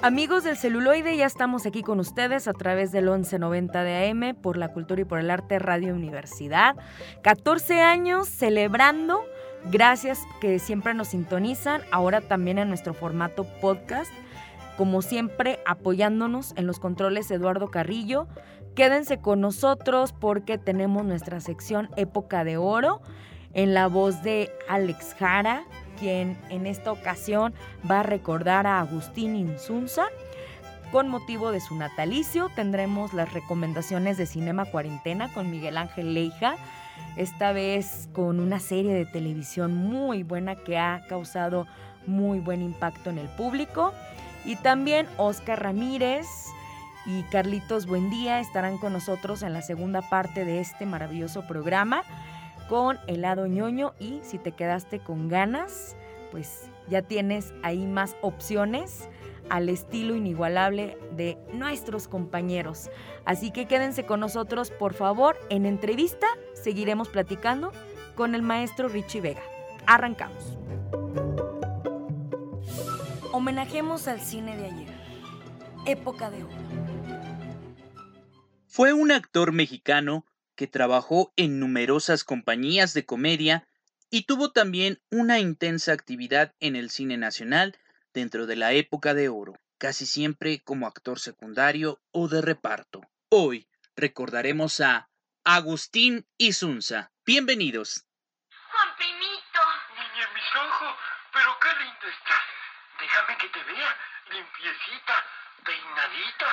[0.00, 4.56] Amigos del celuloide, ya estamos aquí con ustedes a través del 1190 de AM por
[4.56, 6.76] la cultura y por el arte Radio Universidad.
[7.22, 9.24] 14 años celebrando,
[9.72, 14.12] gracias que siempre nos sintonizan, ahora también en nuestro formato podcast.
[14.76, 18.28] Como siempre, apoyándonos en los controles Eduardo Carrillo.
[18.76, 23.02] Quédense con nosotros porque tenemos nuestra sección Época de Oro
[23.52, 25.64] en la voz de Alex Jara,
[25.98, 27.54] quien en esta ocasión
[27.88, 30.06] va a recordar a Agustín Insunza.
[30.92, 36.56] Con motivo de su natalicio tendremos las recomendaciones de Cinema Cuarentena con Miguel Ángel Leija,
[37.16, 41.66] esta vez con una serie de televisión muy buena que ha causado
[42.06, 43.92] muy buen impacto en el público.
[44.44, 46.26] Y también Oscar Ramírez
[47.04, 52.02] y Carlitos Buendía estarán con nosotros en la segunda parte de este maravilloso programa
[52.68, 55.96] con helado ñoño y si te quedaste con ganas,
[56.30, 59.08] pues ya tienes ahí más opciones
[59.50, 62.90] al estilo inigualable de nuestros compañeros.
[63.24, 65.36] Así que quédense con nosotros, por favor.
[65.48, 67.72] En entrevista seguiremos platicando
[68.14, 69.42] con el maestro Richie Vega.
[69.86, 70.58] Arrancamos.
[73.32, 74.98] Homenajemos al cine de ayer.
[75.86, 76.52] Época de oro.
[78.66, 80.24] Fue un actor mexicano
[80.58, 83.68] que trabajó en numerosas compañías de comedia
[84.10, 87.78] y tuvo también una intensa actividad en el cine nacional
[88.12, 93.02] dentro de la época de oro, casi siempre como actor secundario o de reparto.
[93.28, 95.08] Hoy recordaremos a
[95.44, 97.12] Agustín Isunza.
[97.24, 98.04] Bienvenidos.
[98.50, 99.60] Juan Primito.
[99.94, 100.94] Niña, mis ojos,
[101.32, 102.44] pero qué linda estás.
[102.98, 103.96] Déjame que te vea,
[104.32, 105.24] limpiecita,
[105.64, 106.50] peinadita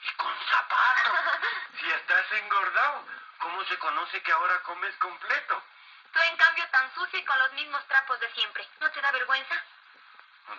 [0.00, 1.50] y con zapatos.
[1.80, 3.04] Si estás engordado,
[3.50, 5.62] ¿cómo se conoce que ahora comes completo?
[6.12, 8.68] Tú en cambio tan sucio y con los mismos trapos de siempre.
[8.78, 9.54] ¿No te da vergüenza?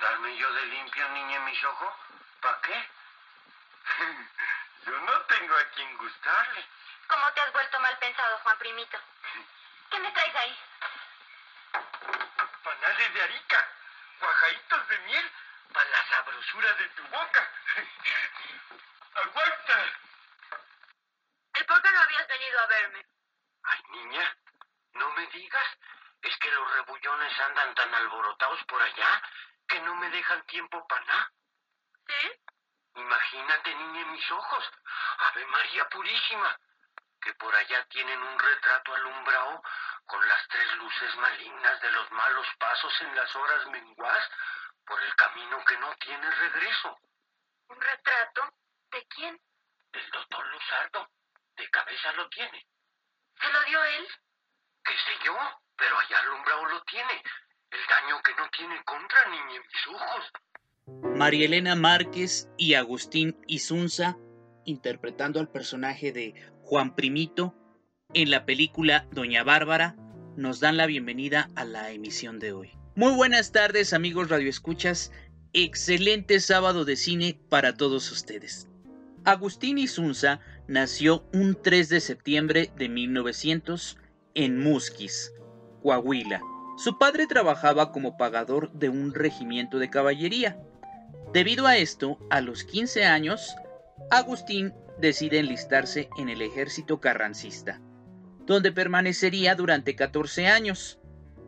[0.02, 1.94] ¿Darme yo de limpio, niña, mis ojos?
[2.42, 2.90] ¿Para qué?
[4.86, 6.66] yo no tengo a quien gustarle.
[7.08, 8.98] ¿Cómo te has vuelto mal pensado, Juan Primito?
[9.90, 10.60] ¿Qué me traes ahí?
[12.64, 13.68] Panales de arica,
[14.20, 15.32] cuajaditos de miel
[15.74, 17.50] para la sabrosura de tu boca.
[19.16, 19.86] ¡Aguanta!
[21.60, 23.06] ¿Y por qué no habías venido a verme?
[23.64, 24.38] Ay, niña,
[24.94, 25.68] no me digas.
[26.22, 29.22] Es que los rebullones andan tan alborotados por allá
[29.68, 31.32] que no me dejan tiempo para nada.
[32.08, 32.32] ¿Sí?
[32.96, 34.72] Imagínate, niña, en mis ojos.
[35.18, 36.60] Ave María Purísima.
[37.22, 39.64] Que por allá tienen un retrato alumbrado
[40.06, 44.30] con las tres luces malignas de los malos pasos en las horas menguas
[44.86, 47.00] por el camino que no tiene regreso.
[47.68, 48.54] ¿Un retrato?
[48.90, 49.40] ¿De quién?
[49.94, 51.10] El doctor Luzardo.
[51.72, 52.68] Cabeza lo tiene.
[53.40, 54.06] ¿Se lo dio él?
[54.84, 55.34] ¿Qué sé yo?
[55.78, 57.24] Pero allá alumbrado lo tiene.
[57.72, 61.18] El daño que no tiene contra niña en mis ojos.
[61.18, 64.18] María Elena Márquez y Agustín Isunza
[64.66, 66.34] interpretando al personaje de
[66.64, 67.56] Juan Primito
[68.14, 69.96] en la película Doña Bárbara
[70.36, 72.72] nos dan la bienvenida a la emisión de hoy.
[72.96, 75.12] Muy buenas tardes amigos radioescuchas,
[75.54, 78.68] excelente sábado de cine para todos ustedes.
[79.24, 80.40] Agustín Isunza
[80.72, 83.98] nació un 3 de septiembre de 1900
[84.36, 85.34] en Musquis,
[85.84, 86.42] Coahuila.
[86.78, 90.58] Su padre trabajaba como pagador de un regimiento de caballería.
[91.34, 93.54] Debido a esto, a los 15 años,
[94.10, 97.82] Agustín decide enlistarse en el ejército carrancista,
[98.46, 101.02] donde permanecería durante 14 años,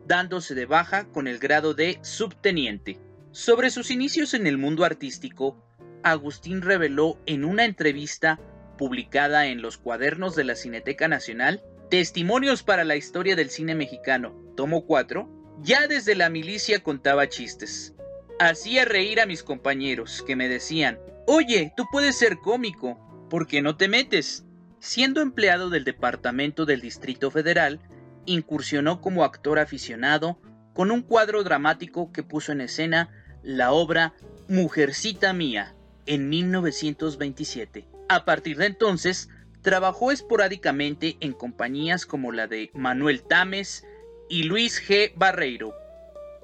[0.06, 2.98] dándose de baja con el grado de subteniente.
[3.32, 5.64] Sobre sus inicios en el mundo artístico,
[6.02, 8.38] Agustín reveló en una entrevista
[8.76, 14.34] publicada en los cuadernos de la Cineteca Nacional, Testimonios para la historia del cine mexicano,
[14.56, 15.28] tomo 4,
[15.60, 17.94] ya desde la milicia contaba chistes.
[18.40, 23.62] Hacía reír a mis compañeros, que me decían, oye, tú puedes ser cómico, ¿por qué
[23.62, 24.44] no te metes?
[24.80, 27.80] Siendo empleado del Departamento del Distrito Federal,
[28.26, 30.40] incursionó como actor aficionado
[30.72, 33.10] con un cuadro dramático que puso en escena
[33.42, 34.14] la obra
[34.48, 35.74] Mujercita Mía
[36.06, 37.93] en 1927.
[38.08, 39.28] A partir de entonces,
[39.62, 43.86] trabajó esporádicamente en compañías como la de Manuel Tames
[44.28, 45.12] y Luis G.
[45.16, 45.72] Barreiro,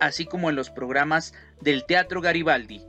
[0.00, 2.82] así como en los programas del Teatro Garibaldi.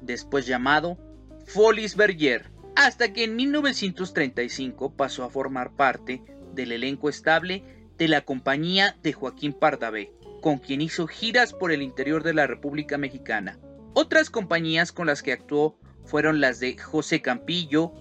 [0.00, 0.98] después llamado
[1.46, 6.22] Folies Berger, hasta que en 1935 pasó a formar parte
[6.52, 7.62] del elenco estable
[7.96, 10.12] de la compañía de Joaquín Pardavé,
[10.42, 13.58] con quien hizo giras por el interior de la República Mexicana.
[13.94, 17.92] Otras compañías con las que actuó fueron las de José Campillo,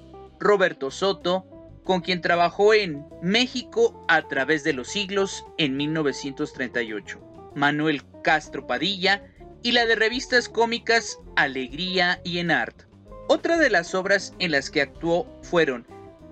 [0.45, 1.44] Roberto Soto,
[1.83, 7.19] con quien trabajó en México a través de los siglos en 1938,
[7.56, 9.24] Manuel Castro Padilla
[9.63, 12.83] y la de revistas cómicas Alegría y En Art.
[13.27, 15.88] Otra de las obras en las que actuó fueron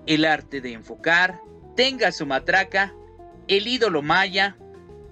[0.06, 1.40] El arte de enfocar,
[1.74, 2.94] Tenga su matraca,
[3.48, 4.56] El ídolo maya,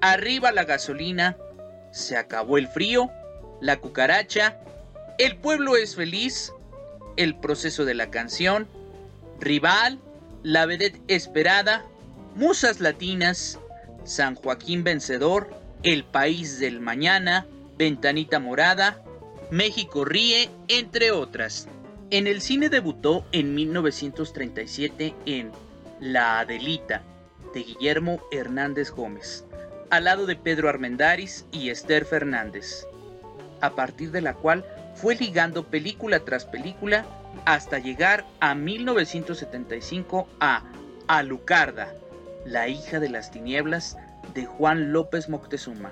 [0.01, 1.37] Arriba la gasolina,
[1.91, 3.11] Se acabó el frío,
[3.61, 4.61] La cucaracha,
[5.19, 6.53] El pueblo es feliz,
[7.17, 8.69] El proceso de la canción,
[9.41, 9.99] Rival,
[10.43, 11.85] la Vedette Esperada,
[12.35, 13.59] Musas Latinas,
[14.05, 15.51] San Joaquín Vencedor,
[15.83, 17.47] El País del Mañana,
[17.77, 19.03] Ventanita Morada,
[19.51, 21.69] México Ríe, entre otras.
[22.11, 25.51] En el cine debutó en 1937 en
[26.01, 27.03] La Adelita,
[27.55, 29.45] de Guillermo Hernández Gómez,
[29.91, 32.87] al lado de Pedro Armendáriz y Esther Fernández,
[33.61, 34.65] a partir de la cual
[34.95, 37.05] fue ligando película tras película
[37.45, 40.65] hasta llegar a 1975 a
[41.07, 41.95] Alucarda,
[42.45, 43.97] la hija de las tinieblas
[44.35, 45.91] de Juan López Moctezuma,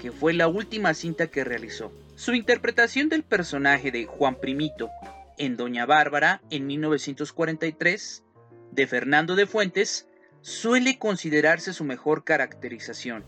[0.00, 1.92] que fue la última cinta que realizó.
[2.16, 4.90] Su interpretación del personaje de Juan Primito
[5.38, 8.22] en Doña Bárbara en 1943
[8.70, 10.06] de Fernando de Fuentes
[10.40, 13.24] suele considerarse su mejor caracterización,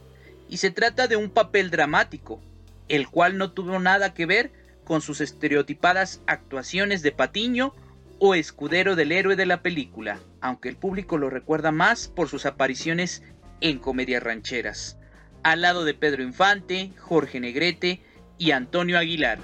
[0.48, 2.42] y se trata de un papel dramático,
[2.88, 4.52] el cual no tuvo nada que ver
[4.84, 7.74] con sus estereotipadas actuaciones de Patiño
[8.18, 12.46] o escudero del héroe de la película, aunque el público lo recuerda más por sus
[12.46, 13.22] apariciones
[13.60, 14.98] en comedias rancheras,
[15.42, 18.00] al lado de Pedro Infante, Jorge Negrete
[18.38, 19.38] y Antonio Aguilar.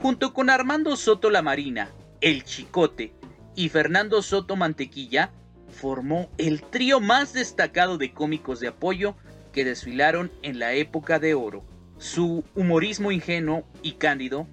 [0.00, 1.90] Junto con Armando Soto La Marina,
[2.20, 3.12] El Chicote
[3.54, 5.30] y Fernando Soto Mantequilla,
[5.68, 9.16] formó el trío más destacado de cómicos de apoyo
[9.52, 11.64] que desfilaron en la época de oro.
[12.02, 14.48] Su humorismo ingenuo y cándido,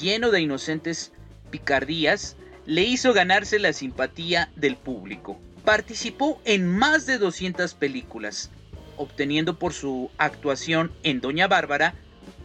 [0.00, 1.12] lleno de inocentes
[1.48, 2.34] picardías,
[2.66, 5.40] le hizo ganarse la simpatía del público.
[5.64, 8.50] Participó en más de 200 películas,
[8.96, 11.94] obteniendo por su actuación en Doña Bárbara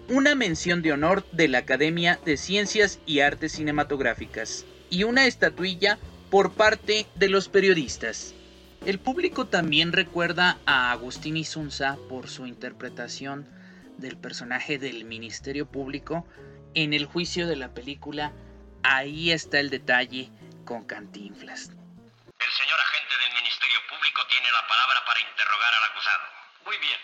[0.08, 5.98] una mención de honor de la Academia de Ciencias y Artes Cinematográficas y una estatuilla
[6.30, 8.36] por parte de los periodistas.
[8.86, 13.48] El público también recuerda a Agustín Isunza por su interpretación
[13.98, 16.28] del personaje del Ministerio Público
[16.76, 18.34] en el juicio de la película
[18.84, 20.30] Ahí está el detalle
[20.66, 21.72] con Cantinflas.
[21.72, 26.24] El señor agente del Ministerio Público tiene la palabra para interrogar al acusado.
[26.66, 27.00] Muy bien.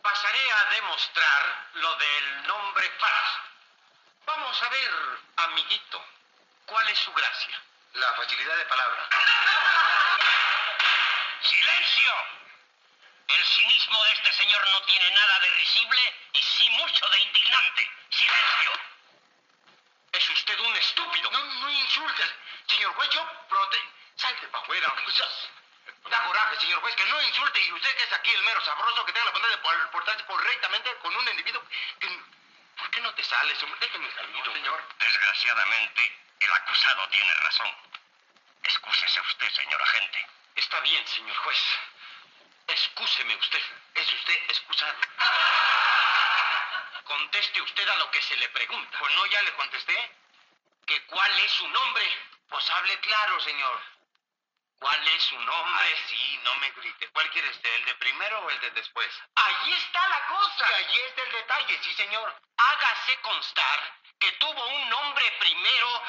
[0.00, 3.40] Pasaré a demostrar lo del nombre falso.
[4.24, 4.90] Vamos a ver,
[5.36, 6.02] amiguito,
[6.64, 7.60] ¿cuál es su gracia?
[7.92, 9.06] La facilidad de palabra.
[11.42, 12.39] ¡Silencio!
[13.36, 17.90] El cinismo de este señor no tiene nada de risible y sí mucho de indignante.
[18.10, 18.72] ¡Silencio!
[20.12, 21.30] Es usted un estúpido.
[21.30, 22.34] No, no insultes.
[22.66, 23.78] Señor juez, yo prote...
[24.16, 24.94] Salte para afuera.
[26.10, 29.04] Da coraje, señor juez, que no insulte y usted que es aquí el mero sabroso
[29.06, 31.62] que tenga la bondad de portarse correctamente con un individuo
[32.00, 32.08] que...
[32.76, 33.58] ¿Por qué no te sales?
[33.78, 34.88] Déjeme salir, señor.
[34.98, 37.76] Desgraciadamente, el acusado tiene razón.
[38.64, 40.26] Excúsese usted, señor agente.
[40.56, 41.58] Está bien, señor juez.
[42.80, 43.62] Excúseme usted.
[43.94, 44.96] Es usted excusado.
[47.04, 48.98] Conteste usted a lo que se le pregunta.
[48.98, 50.16] Pues no, ya le contesté.
[50.86, 52.04] ¿Que cuál es su nombre?
[52.48, 53.82] Pues hable claro, señor.
[54.78, 55.96] ¿Cuál es su nombre?
[56.08, 57.08] sí, no me grite.
[57.10, 59.08] ¿Cuál quiere usted, el de primero o el de después?
[59.34, 60.66] Allí está la cosa.
[60.66, 62.34] Sí, allí está el detalle, sí, señor.
[62.56, 66.02] Hágase constar que tuvo un nombre primero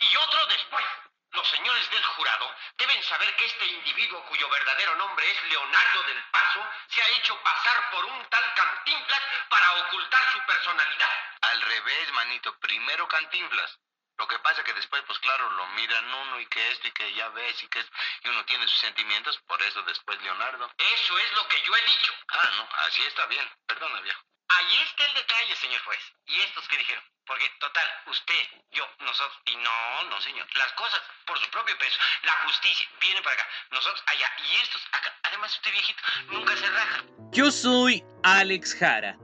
[0.00, 0.84] y otro después.
[1.32, 6.22] Los señores del jurado deben saber que este individuo cuyo verdadero nombre es Leonardo del
[6.30, 11.10] Paso se ha hecho pasar por un tal Cantinflas para ocultar su personalidad.
[11.42, 12.58] Al revés, manito.
[12.58, 13.78] Primero Cantinflas.
[14.18, 16.92] Lo que pasa es que después, pues claro, lo miran uno y que esto y
[16.92, 17.84] que ya ves y que
[18.22, 20.70] y uno tiene sus sentimientos, por eso después Leonardo.
[20.78, 22.14] Eso es lo que yo he dicho.
[22.28, 23.46] Ah, no, así está bien.
[23.66, 24.22] Perdona, viejo.
[24.48, 25.98] Ahí está el detalle, señor juez.
[26.26, 27.02] ¿Y estos qué dijeron?
[27.26, 30.46] Porque, total, usted, yo, nosotros, y no, no, señor.
[30.56, 31.98] Las cosas por su propio peso.
[32.22, 35.12] La justicia viene para acá, nosotros allá, y estos acá.
[35.24, 37.04] Además, usted, viejito, nunca se raja.
[37.32, 39.18] Yo soy Alex Jara.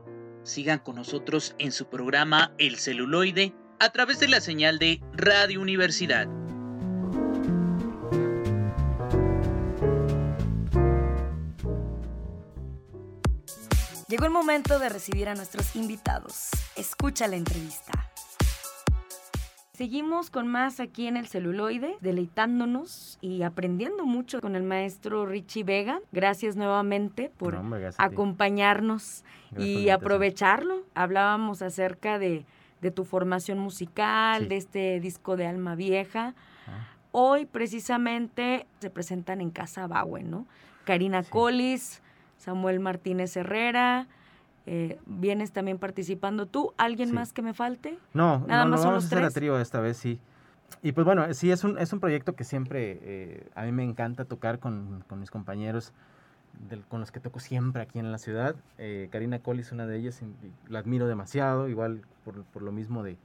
[0.45, 5.61] Sigan con nosotros en su programa El celuloide a través de la señal de Radio
[5.61, 6.27] Universidad.
[14.13, 16.51] Llegó el momento de recibir a nuestros invitados.
[16.77, 17.93] Escucha la entrevista.
[19.73, 25.65] Seguimos con más aquí en el celuloide, deleitándonos y aprendiendo mucho con el maestro Richie
[25.65, 25.99] Vega.
[26.13, 28.15] Gracias nuevamente por No, hombre, gracias a ti.
[28.15, 30.83] acompañarnos por y aprovecharlo.
[30.95, 32.45] Hablábamos acerca de,
[32.83, 34.49] de tu formación musical, Sí.
[34.49, 36.35] de este disco de Alma Vieja.
[36.67, 36.87] Ah.
[37.13, 40.47] Hoy precisamente se presentan en Casa Baue, ¿no?
[40.85, 41.31] Karina Sí.
[41.31, 42.02] Collis,
[42.43, 44.09] Samuel Martínez Herrera,
[44.67, 46.73] eh, vienes también participando tú.
[46.77, 47.15] ¿Alguien Sí.
[47.15, 47.99] más que me falte?
[48.15, 49.35] No, Nada no, más no son vamos los a hacer tres.
[49.35, 50.19] trío esta vez, sí.
[50.83, 53.85] Y pues bueno, sí, es un, es un proyecto que siempre eh, a mí me
[53.85, 55.93] encanta tocar con, con mis compañeros
[56.69, 58.57] del- con los que toco siempre aquí en la ciudad.
[58.79, 60.21] Eh, Karina Collis es una de ellas,
[60.69, 63.17] la admiro demasiado, igual por, por lo mismo de,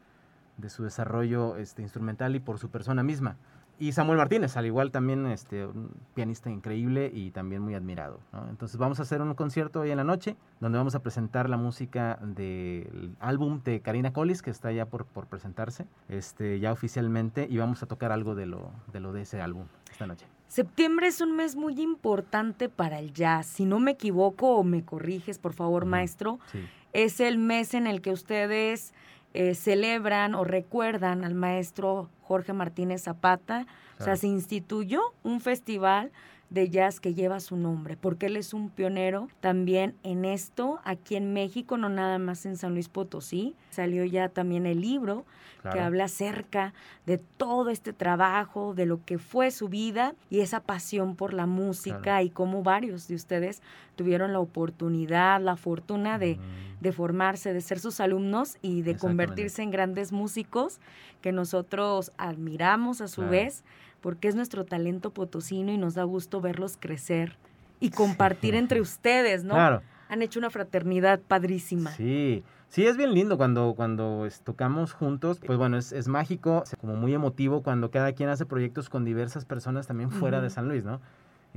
[0.57, 3.35] de su desarrollo este, instrumental y por su persona misma.
[3.79, 8.19] Y Samuel Martínez, al igual también este, un pianista increíble y también muy admirado.
[8.33, 8.49] ¿no?
[8.49, 11.57] Entonces vamos a hacer un concierto hoy en la noche donde vamos a presentar la
[11.57, 17.47] música del álbum de Karina Collis que está ya por, por presentarse este, ya oficialmente
[17.49, 20.25] y vamos a tocar algo de lo de, lo de ese álbum esta noche.
[20.47, 23.45] Septiembre es un mes muy importante para el jazz.
[23.47, 26.59] Si no me equivoco o me corriges, por favor, maestro, Sí,
[26.93, 28.93] es el mes en el que ustedes
[29.33, 33.65] eh, celebran o recuerdan al maestro Jorge Martínez Zapata.
[33.99, 36.11] O sea, se instituyó un festival
[36.49, 41.15] de jazz que lleva su nombre, porque él es un pionero también en esto, aquí
[41.17, 43.53] en México, no nada más en San Luis Potosí.
[43.69, 45.25] Salió ya también el libro
[45.73, 46.73] que habla acerca
[47.05, 51.45] de todo este trabajo, de lo que fue su vida y esa pasión por la
[51.45, 52.23] música Claro.
[52.25, 53.61] y cómo varios de ustedes
[53.97, 58.95] tuvieron la oportunidad, la fortuna de, Mm, de formarse, de ser sus alumnos y de
[58.95, 60.79] convertirse en grandes músicos
[61.21, 63.31] que nosotros admiramos a su Claro.
[63.31, 63.63] vez
[64.07, 67.35] porque es nuestro talento potosino y nos da gusto verlos crecer
[67.81, 69.55] y compartir entre ustedes, ¿no?
[69.55, 69.81] Claro.
[70.07, 71.91] Han hecho una fraternidad padrísima.
[71.91, 75.41] Sí, sí, es bien lindo cuando, cuando tocamos juntos.
[75.45, 79.43] Pues bueno, es, es mágico, como muy emotivo cuando cada quien hace proyectos con diversas
[79.43, 80.51] personas también fuera de.
[80.51, 81.01] San Luis, ¿no?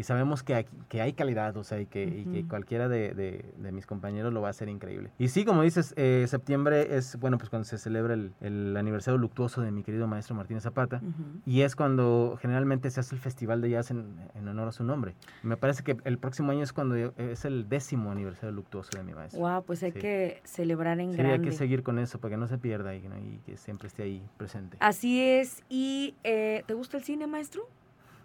[0.01, 3.13] Y sabemos que, aquí- que hay calidad, o sea, y que, y que cualquiera de,
[3.13, 5.11] de- de mis compañeros lo va a hacer increíble.
[5.19, 9.19] Y sí, como dices, eh, septiembre es, bueno, pues cuando se celebra el, el aniversario
[9.19, 11.03] luctuoso de mi querido maestro Martínez Zapata.
[11.45, 14.85] Y es cuando generalmente se hace el festival de jazz en, en honor a su
[14.85, 15.15] nombre.
[15.43, 19.13] Me parece que el próximo año es cuando es el décimo aniversario luctuoso de mi
[19.13, 19.39] maestro.
[19.41, 19.99] Wow, pues hay Sí.
[19.99, 21.35] que celebrar en Sí, grande.
[21.35, 23.19] hay que seguir con eso para que no se pierda y, ¿no?
[23.19, 24.79] y que siempre esté ahí presente.
[24.81, 25.63] Así es.
[25.69, 27.69] ¿Y eh, te gusta el cine, maestro?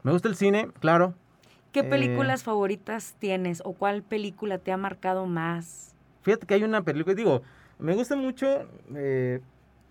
[0.03, 1.15] Me gusta el cine, claro.
[1.75, 5.93] ¿Qué Eh, películas favoritas tienes o cuál película te ha marcado más?
[6.21, 7.41] Fíjate que hay una película, digo,
[7.79, 8.47] me gustan mucho
[8.95, 9.41] eh,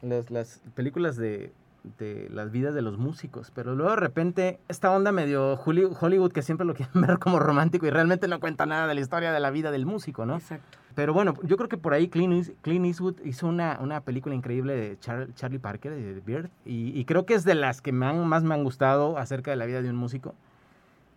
[0.00, 1.53] las, las películas de,
[1.99, 6.33] de las vidas de los músicos, pero luego de repente esta onda medio Holly- Hollywood
[6.33, 9.31] que siempre lo quieren ver como romántico y realmente no cuenta nada de la historia
[9.31, 10.37] de la vida del músico, ¿no?
[10.37, 10.79] Exacto.
[10.95, 14.35] Pero bueno, yo creo que por ahí Clint, Eas- Clint Eastwood hizo una, una película
[14.35, 17.93] increíble de Char- Charlie Parker, de Beard, y, y creo que es de las que
[17.93, 20.35] me han- más me han gustado acerca de la vida de un músico.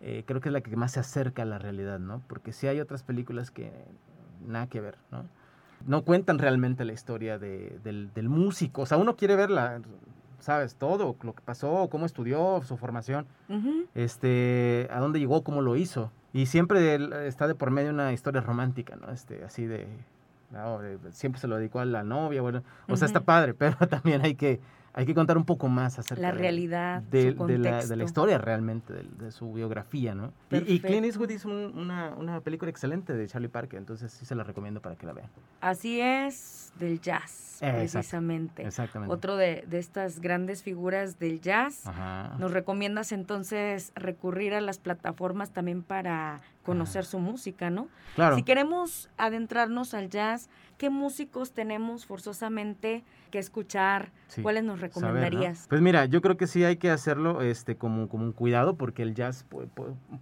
[0.00, 2.22] Eh, creo que es la que más se acerca a la realidad, ¿no?
[2.28, 3.72] Porque sí hay otras películas que
[4.46, 5.24] nada que ver, ¿no?
[5.86, 8.82] No cuentan realmente la historia de- del, del músico.
[8.82, 9.80] O sea, uno quiere verla,
[10.40, 10.76] ¿sabes?
[10.76, 13.86] Todo, lo que pasó, cómo estudió, su formación Ujú.
[13.94, 16.10] este, a dónde llegó, cómo lo hizo.
[16.32, 19.10] Y siempre está de por medio una historia romántica, ¿no?
[19.10, 19.86] Este, así de,
[20.52, 20.78] no,
[21.10, 23.26] siempre se lo dedicó a la novia, bueno, o sea, está Ujú.
[23.26, 24.60] padre, pero también hay que,
[24.98, 27.94] hay que contar un poco más acerca La de- realidad, de, su de la, de
[27.96, 30.32] la historia realmente, de, de su biografía, ¿no?
[30.50, 31.04] Y, y Clint.
[31.06, 34.82] Eastwood hizo un- una, una película excelente de Charlie Parker, entonces sí se la recomiendo
[34.82, 35.30] para que la vean.
[35.60, 38.66] Así es, del jazz, precisamente.
[38.66, 39.14] Exactamente.
[39.14, 41.86] Otro de, de estas grandes figuras del jazz.
[41.86, 42.34] Ajá.
[42.40, 47.88] ¿Nos recomiendas entonces recurrir a las plataformas también para conocer su música, no?
[48.16, 48.34] Claro.
[48.36, 50.48] Si queremos adentrarnos al jazz,
[50.78, 54.10] ¿qué músicos tenemos forzosamente que escuchar?
[54.28, 55.08] Sí, ¿Cuáles nos saber, ¿no?
[55.10, 55.66] recomendarías?
[55.68, 59.02] Pues mira, yo creo que sí hay que hacerlo este, como, como un cuidado porque
[59.02, 59.68] el jazz puede,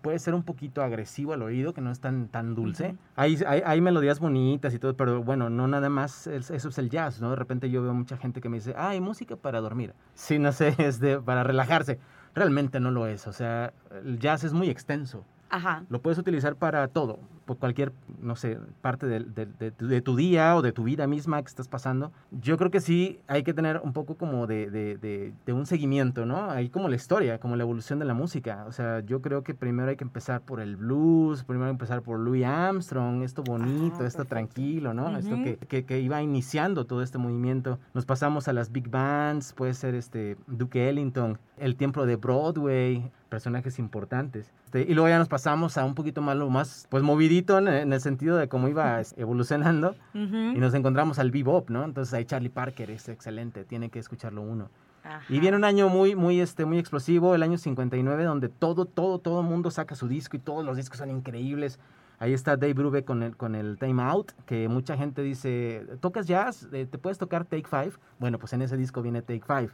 [0.03, 2.89] puede ser un poquito agresivo al oído, que no es tan, tan dulce.
[2.89, 2.97] Ujú.
[3.17, 6.79] hay, hay, hay melodías bonitas y todo, pero bueno, no nada más es- eso es
[6.79, 7.31] el jazz, ¿no?
[7.31, 9.93] De repente yo veo mucha gente que me dice, ah, hay música para dormir.
[10.15, 11.99] Sí, no sé, es de, para relajarse.
[12.35, 13.73] Realmente no lo es, o sea,
[14.05, 15.25] el jazz es muy extenso.
[15.51, 15.85] Ajá.
[15.89, 20.17] Lo puedes utilizar para todo, por cualquier, no sé, parte de, de tu- de tu
[20.17, 22.11] día o de tu vida misma que estás pasando.
[22.33, 25.65] Yo creo que sí hay que tener un poco como de, de- de- de un
[25.67, 26.51] seguimiento, ¿no?
[26.51, 28.65] Ahí como la historia, como la evolución de la música.
[28.67, 31.75] O sea, yo creo que primero hay que empezar por el blues, primero hay que
[31.85, 35.17] empezar por Louis Armstrong, esto bonito, Ah, esto tranquilo, ¿no?
[35.17, 35.45] Esto Ujú.
[35.45, 37.79] que, que- que iba iniciando todo este movimiento.
[37.95, 43.11] Nos pasamos a las big bands, puede ser este Duke Ellington, el tiempo de Broadway,
[43.29, 44.53] personajes importantes.
[44.67, 47.69] Este, y luego ya nos pasamos a un poquito más, lo más, pues movidito en,
[47.69, 49.97] en el sentido de cómo iba evolucionando.
[50.15, 50.37] Ujú.
[50.37, 51.85] Y nos encontramos al bebop, ¿no?
[51.85, 54.71] Entonces ahí Charlie Parker es excelente, tiene que escucharlo uno.
[55.05, 55.25] Y Ajá.
[55.29, 59.43] viene un año muy, muy, este, muy explosivo, el año 59, donde todo, todo, todo
[59.43, 61.79] mundo saca su disco y todos los discos son increíbles.
[62.19, 66.27] Ahí está Dave Brubeck con el, con el Time Out, que mucha gente dice, ¿tocas
[66.27, 66.67] jazz?
[66.73, 67.93] Eh, ¿Te puedes tocar Take Five?
[68.19, 69.69] Bueno, pues en ese disco viene Take Five,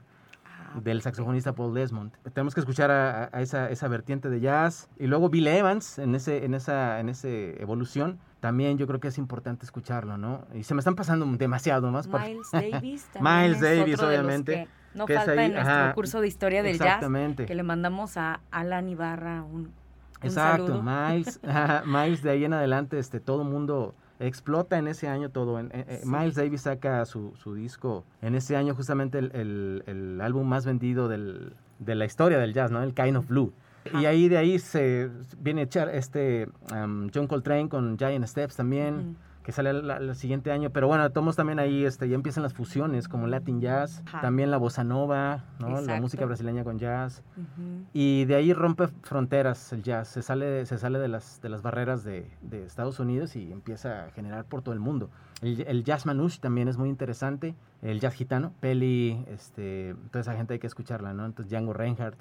[0.80, 2.12] del saxofonista Paul Desmond.
[2.32, 4.88] Tenemos que escuchar a, esa, esa vertiente de jazz.
[4.98, 9.08] Y luego Bill Evans, en, ese, en, esa, en ese evolución, también yo creo que
[9.08, 10.44] es importante escucharlo, ¿no?
[10.54, 12.08] Y se me están pasando demasiado más.
[12.08, 15.52] por- Miles Davis también Miles es Davis, obviamente, que no que es falta ahí, en
[15.54, 17.46] nuestro ajá, curso de historia del jazz, Exactamente.
[17.46, 19.72] que le mandamos a Alan Ibarra un, un
[20.22, 20.82] Exacto, saludo.
[20.82, 21.40] Miles,
[21.86, 23.94] Miles de ahí en adelante, este, todo mundo
[24.26, 25.58] explota en ese año todo.
[25.58, 26.08] En- en- eh, Sí.
[26.08, 30.64] Miles Davis saca su, su disco en ese año, justamente el, el- el álbum más
[30.64, 32.82] vendido del- de la historia del jazz, ¿no?
[32.82, 33.52] El Kind of Blue.
[34.00, 38.54] Y ahí de ahí se viene a echar este um, John Coltrane con Giant Steps
[38.56, 39.16] también.
[39.42, 40.70] Que sale el, siguiente año.
[40.70, 44.20] Pero bueno, tomos también ahí, este, ya empiezan las fusiones como Latin Jazz, Ajá.
[44.20, 45.80] también la bossa nova, ¿no?
[45.80, 47.22] La música brasileña con jazz.
[47.92, 51.62] Y de ahí rompe fronteras el jazz, se sale, se sale de, las, de las
[51.62, 55.10] barreras de, de Estados Unidos y empieza a generar por todo el mundo.
[55.40, 60.34] El, el jazz manouche también es muy interesante, el jazz gitano, Peli, este, toda esa
[60.34, 61.26] gente hay que escucharla, ¿no?
[61.26, 62.18] Entonces Django Reinhardt.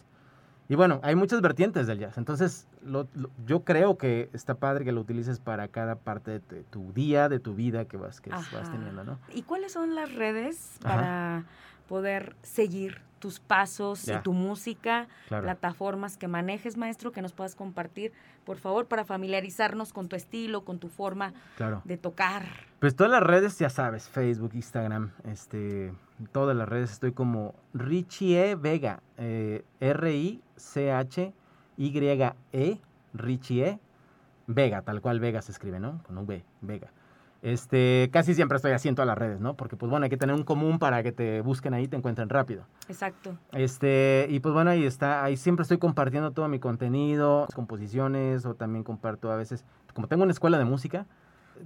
[0.72, 4.86] Y bueno, hay muchas vertientes del jazz, entonces lo- lo- yo creo que está padre
[4.86, 7.98] que lo utilices para cada parte de tu, de tu día, de tu vida que
[7.98, 9.20] vas, que vas teniendo, ¿no?
[9.34, 10.96] ¿Y cuáles son las redes Ajá.
[10.96, 11.44] para
[11.90, 15.44] poder seguir tus pasos y tu música, Claro.
[15.44, 18.12] plataformas que manejes, maestro, que nos puedas compartir,
[18.44, 21.82] por favor, para familiarizarnos con tu estilo, con tu forma Claro.
[21.86, 22.44] de tocar?
[22.80, 25.94] Pues todas las redes, ya sabes, Facebook, Instagram, este,
[26.34, 29.64] todas las redes estoy como Richie Vega, eh,
[31.78, 32.82] R-I-C-H-Y-E,
[33.14, 33.80] Richie
[34.48, 36.02] Vega, tal cual Vega se escribe, ¿no?
[36.04, 36.90] Con V, Vega.
[37.42, 39.56] Este, casi siempre estoy así en todas las redes, ¿no?
[39.56, 41.98] Porque pues bueno, hay que tener un común para que te busquen ahí y te
[41.98, 42.66] encuentren rápido.
[42.88, 43.36] Exacto.
[43.52, 48.54] Este, y pues bueno, ahí está, ahí siempre estoy compartiendo todo mi contenido, composiciones, o
[48.54, 51.08] también comparto a veces, como tengo una escuela de música,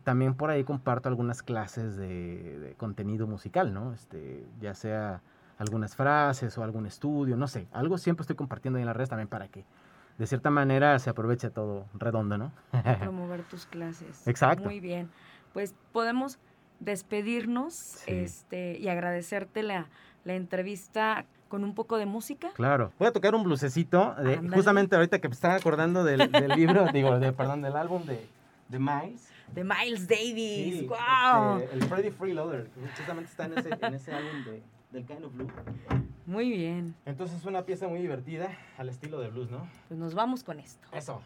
[0.04, 3.94] también por ahí comparto algunas clases de, de contenido musical, ¿no?
[3.94, 5.22] Este, ya sea
[5.58, 9.10] algunas frases o algún estudio, no sé, algo siempre estoy compartiendo ahí en las redes
[9.10, 9.66] también para que
[10.18, 12.52] de cierta manera se aproveche todo redondo, ¿no?
[13.00, 14.26] promover tus clases.
[14.28, 14.64] Exacto.
[14.64, 15.10] Muy bien.
[15.56, 16.38] Pues podemos
[16.82, 18.12] despedirnos Sí.
[18.12, 19.88] este, y agradecerte la,
[20.26, 22.50] la entrevista con un poco de música.
[22.56, 22.92] Claro.
[23.00, 26.88] Voy a tocar un blusecito, de- justamente ahorita que me estaba acordando del, del libro,
[26.94, 28.28] digo, de, perdón, del álbum de,
[28.68, 29.30] de Miles.
[29.54, 30.80] De Miles Davis.
[30.80, 31.60] Sí, ¡Wow!
[31.60, 35.34] este, el Freddy Freeloader, justamente está en ese, en ese álbum de, del Kind of
[35.34, 35.48] Blue.
[36.26, 36.96] Muy bien.
[37.06, 39.66] Entonces es una pieza muy divertida al estilo de blues, ¿no?
[39.88, 40.86] Pues nos vamos con esto.
[40.92, 41.22] Eso.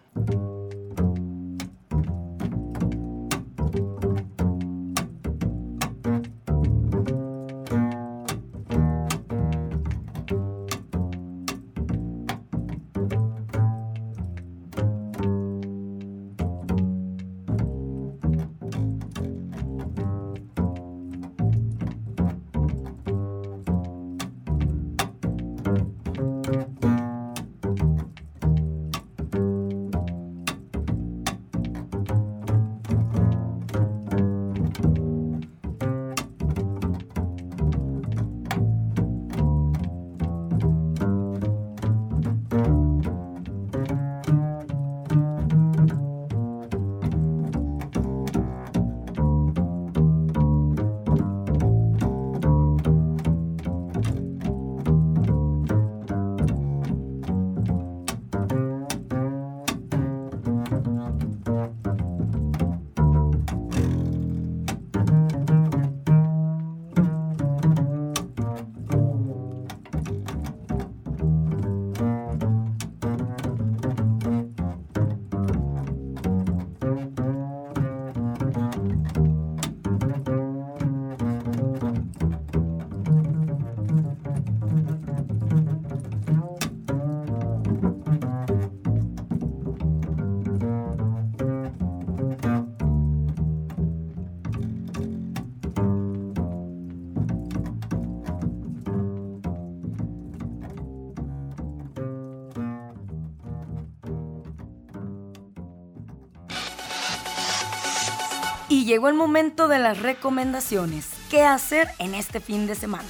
[108.90, 111.12] Llegó el momento de las recomendaciones.
[111.30, 113.08] ¿Qué hacer en este fin de semana?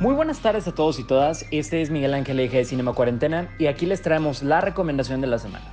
[0.00, 1.44] Muy buenas tardes a todos y todas.
[1.50, 5.26] Este es Miguel Ángel Eje de Cinema Cuarentena y aquí les traemos la recomendación de
[5.26, 5.66] la semana.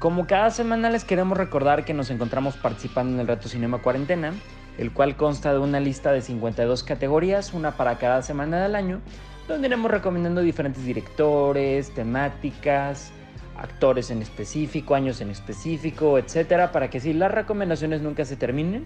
[0.00, 4.34] Como cada semana les queremos recordar que nos encontramos participando en el Reto Cinema Cuarentena,
[4.78, 9.00] el cual consta de una lista de 52 categorías, una para cada semana del año,
[9.48, 13.12] donde iremos recomendando diferentes directores, temáticas,
[13.58, 18.84] actores en específico, años en específico, etcétera, para que si las recomendaciones nunca se terminen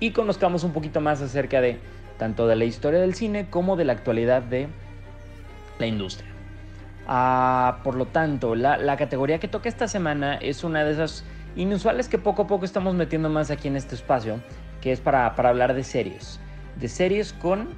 [0.00, 1.78] y conozcamos un poquito más acerca de
[2.18, 4.68] tanto de la historia del cine como de la actualidad de
[5.78, 6.30] la industria.
[7.06, 11.24] Ah, por lo tanto, la, categoría que toca esta semana es una de esas
[11.56, 14.40] inusuales que poco a poco estamos metiendo más aquí en este espacio,
[14.84, 16.38] que es para, para hablar de series.
[16.76, 17.70] De series con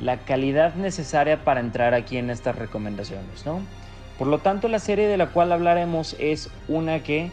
[0.00, 3.60] la calidad necesaria para entrar aquí en estas recomendaciones, ¿no?
[4.16, 7.32] Por lo tanto, la serie de la cual hablaremos es una que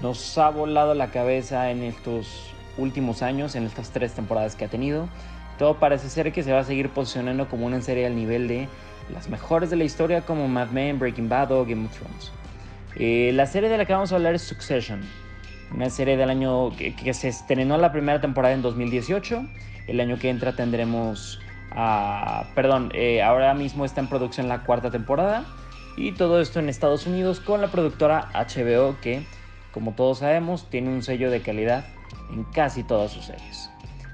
[0.00, 4.68] nos ha volado la cabeza en estos últimos años, en estas tres temporadas que ha
[4.68, 5.08] tenido.
[5.58, 8.68] Todo parece ser que se va a seguir posicionando como una serie al nivel de
[9.12, 12.30] las mejores de la historia como Mad Men, Breaking Bad o Game of Thrones.
[12.94, 15.00] Eh, la serie de la que vamos a hablar es Succession,
[15.74, 19.44] una serie del año que, se estrenó la primera temporada en 2018.
[19.86, 24.90] El año que entra tendremos, a, perdón, eh, ahora mismo está en producción la cuarta
[24.90, 25.44] temporada
[25.96, 29.26] y todo esto en Estados Unidos con la productora HBO que,
[29.72, 31.84] como todos sabemos, tiene un sello de calidad
[32.30, 33.70] en casi todas sus series.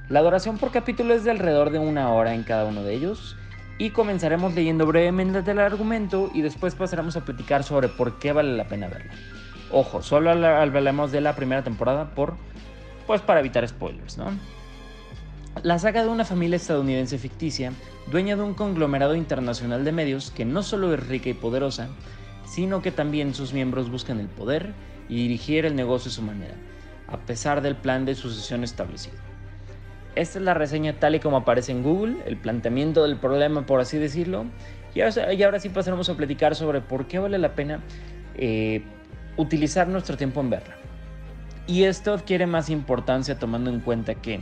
[0.09, 3.37] La duración por capítulo es de alrededor de una hora en cada uno de ellos
[3.79, 8.57] y comenzaremos leyendo brevemente el argumento y después pasaremos a platicar sobre por qué vale
[8.57, 9.13] la pena verlo.
[9.77, 12.37] Ojo, solo hablaremos de la primera temporada por
[13.09, 14.27] pues para evitar spoilers, ¿no?
[15.65, 17.73] La saga de una familia estadounidense ficticia,
[18.07, 21.89] dueña de un conglomerado internacional de medios que no solo es rica y poderosa,
[22.47, 24.75] sino que también sus miembros buscan el poder
[25.09, 26.55] y dirigir el negocio a su manera,
[27.09, 29.17] a pesar del plan de sucesión establecido.
[30.15, 33.81] Esta es la reseña tal y como aparece en Google, el planteamiento del problema, por
[33.81, 34.45] así decirlo.
[34.95, 37.81] Y ahora, sí pasaremos a platicar sobre por qué vale la pena
[38.37, 38.85] eh,
[39.37, 40.77] utilizar nuestro tiempo en verla.
[41.67, 44.41] Y esto adquiere más importancia tomando en cuenta que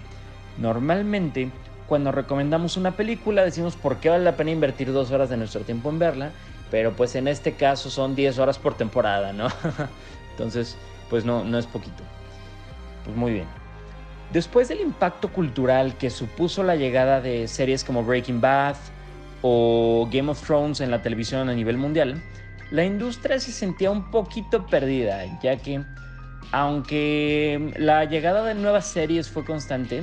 [0.59, 1.51] normalmente
[1.87, 5.61] cuando recomendamos una película decimos por qué vale la pena invertir dos horas de nuestro
[5.61, 6.31] tiempo en verla,
[6.71, 9.49] pero pues en este caso son 10 horas por temporada, ¿no?
[10.31, 10.77] Entonces,
[11.11, 12.03] pues no, no es poquito.
[13.05, 13.47] Pues muy bien.
[14.33, 18.77] Después del impacto cultural que supuso la llegada de series como Breaking Bad
[19.43, 22.23] o Game of Thrones en la televisión a nivel mundial,
[22.73, 25.85] la industria se sentía un poquito perdida, ya que
[26.51, 30.03] aunque la llegada de nuevas series fue constante,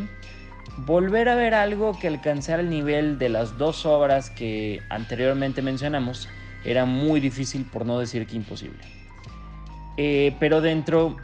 [0.77, 6.29] volver a ver algo que alcanzara el nivel de las dos obras que anteriormente mencionamos
[6.63, 8.79] era muy difícil, por no decir que imposible.
[9.97, 11.17] Eh, pero dentro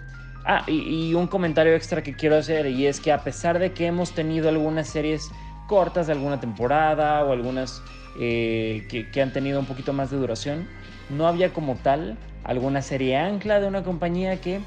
[0.48, 3.88] Ah, y, un comentario extra que quiero hacer y es que a pesar de que
[3.88, 5.32] hemos tenido algunas series
[5.66, 7.82] cortas de alguna temporada o algunas
[8.20, 10.68] eh, que, han tenido un poquito más de duración,
[11.10, 14.60] no había como tal alguna serie ancla de una compañía que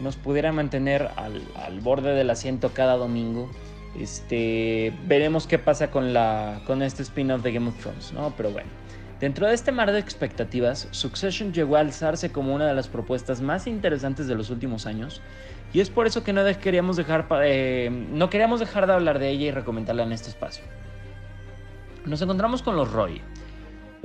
[0.00, 3.50] nos pudiera mantener al, al borde del asiento cada domingo.
[3.98, 8.34] Este, veremos qué pasa con, la, con este spin-off de Game of Thrones, ¿no?
[8.36, 8.68] Pero bueno.
[9.20, 13.40] Dentro de este mar de expectativas, Succession llegó a alzarse como una de las propuestas
[13.40, 15.22] más interesantes de los últimos años,
[15.72, 19.30] y es por eso que no queríamos dejar, eh, no queríamos dejar de hablar de
[19.30, 20.64] ella y recomendarla en este espacio.
[22.04, 23.22] Nos encontramos con los Roy,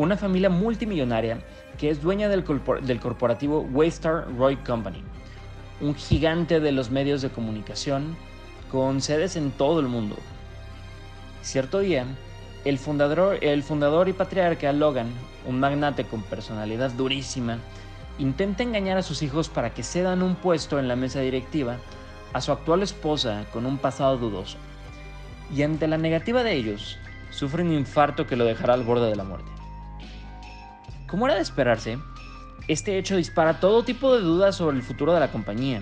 [0.02, 1.40] una familia multimillonaria
[1.78, 5.04] que es dueña del, corporativo Waystar Roy Company,
[5.80, 8.16] un gigante de los medios de comunicación
[8.72, 10.16] con sedes en todo el mundo.
[11.44, 12.06] Cierto día,
[12.66, 15.08] el fundador, el fundador y patriarca Logan,
[15.48, 17.60] un magnate con personalidad durísima,
[18.18, 21.78] intenta engañar a sus hijos para que cedan un puesto en la mesa directiva
[22.34, 24.58] a su actual esposa con un pasado dudoso.
[25.56, 26.98] Y ante la negativa de ellos,
[27.30, 29.61] sufre un infarto que lo dejará al borde de la muerte.
[31.12, 32.00] Como era de esperarse,
[32.68, 35.82] este hecho dispara todo tipo de dudas sobre el futuro de la compañía,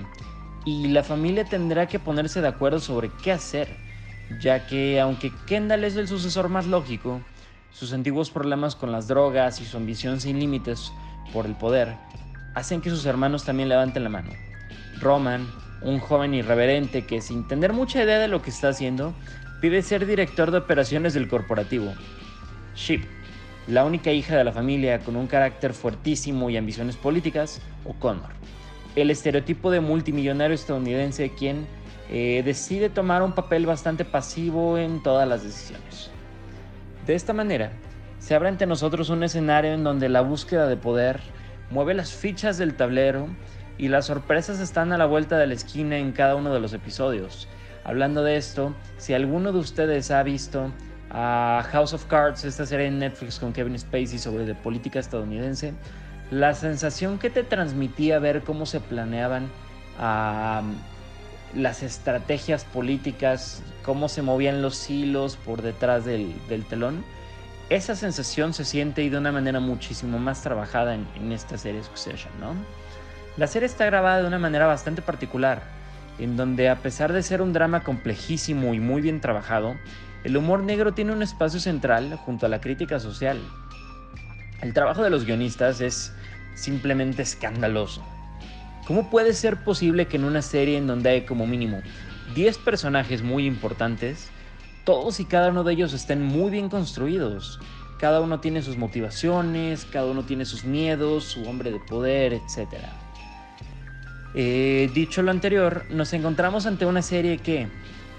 [0.65, 3.69] y la familia tendrá que ponerse de acuerdo sobre qué hacer
[4.39, 7.21] ya que aunque Kendall es el sucesor más lógico,
[7.71, 10.91] sus antiguos problemas con las drogas y su ambición sin límites
[11.33, 11.95] por el poder
[12.55, 14.31] hacen que sus hermanos también levanten la mano.
[14.99, 15.47] Roman,
[15.81, 19.13] un joven irreverente que sin tener mucha idea de lo que está haciendo,
[19.61, 21.93] pide ser director de operaciones del corporativo.
[22.75, 23.03] Ship,
[23.69, 28.32] la única hija de la familia con un carácter fuertísimo y ambiciones políticas, O'Connor,
[28.95, 31.67] el estereotipo de multimillonario estadounidense quien
[32.10, 36.10] eh, decide tomar un papel bastante pasivo en todas las decisiones.
[37.05, 37.71] De esta manera,
[38.17, 41.19] se abre ante nosotros un escenario en donde la búsqueda de poder
[41.69, 43.27] mueve las fichas del tablero
[43.77, 46.73] y las sorpresas están a la vuelta de la esquina en cada uno de los
[46.73, 47.47] episodios.
[47.84, 50.71] Hablando de esto, si alguno de ustedes ha visto
[51.11, 55.73] a House of Cards, esta serie en Netflix con Kevin Spacey sobre la política estadounidense,
[56.31, 59.49] la sensación que te transmitía ver cómo se planeaban
[61.55, 66.35] las estrategias políticas, cómo se movían los hilos por detrás del,
[66.69, 67.03] telón,
[67.69, 71.83] esa sensación se siente y de una manera muchísimo más trabajada en, en esta serie
[71.83, 72.53] Succession, ¿no?
[73.37, 75.61] La serie está grabada de una manera bastante particular,
[76.17, 79.75] en donde a pesar de ser un drama complejísimo y muy bien trabajado,
[80.23, 83.39] el humor negro tiene un espacio central junto a la crítica social.
[84.62, 86.13] El trabajo de los guionistas es
[86.55, 88.03] simplemente escandaloso.
[88.86, 91.82] ¿Cómo puede ser posible que en una serie en donde hay como mínimo
[92.36, 94.29] 10 personajes muy importantes,
[94.84, 97.60] todos y cada uno de ellos estén muy bien construidos?
[97.99, 102.75] Cada uno tiene sus motivaciones, cada uno tiene sus miedos, su hombre de poder, etc.
[104.36, 107.67] Eh, dicho lo anterior, nos encontramos ante una serie que,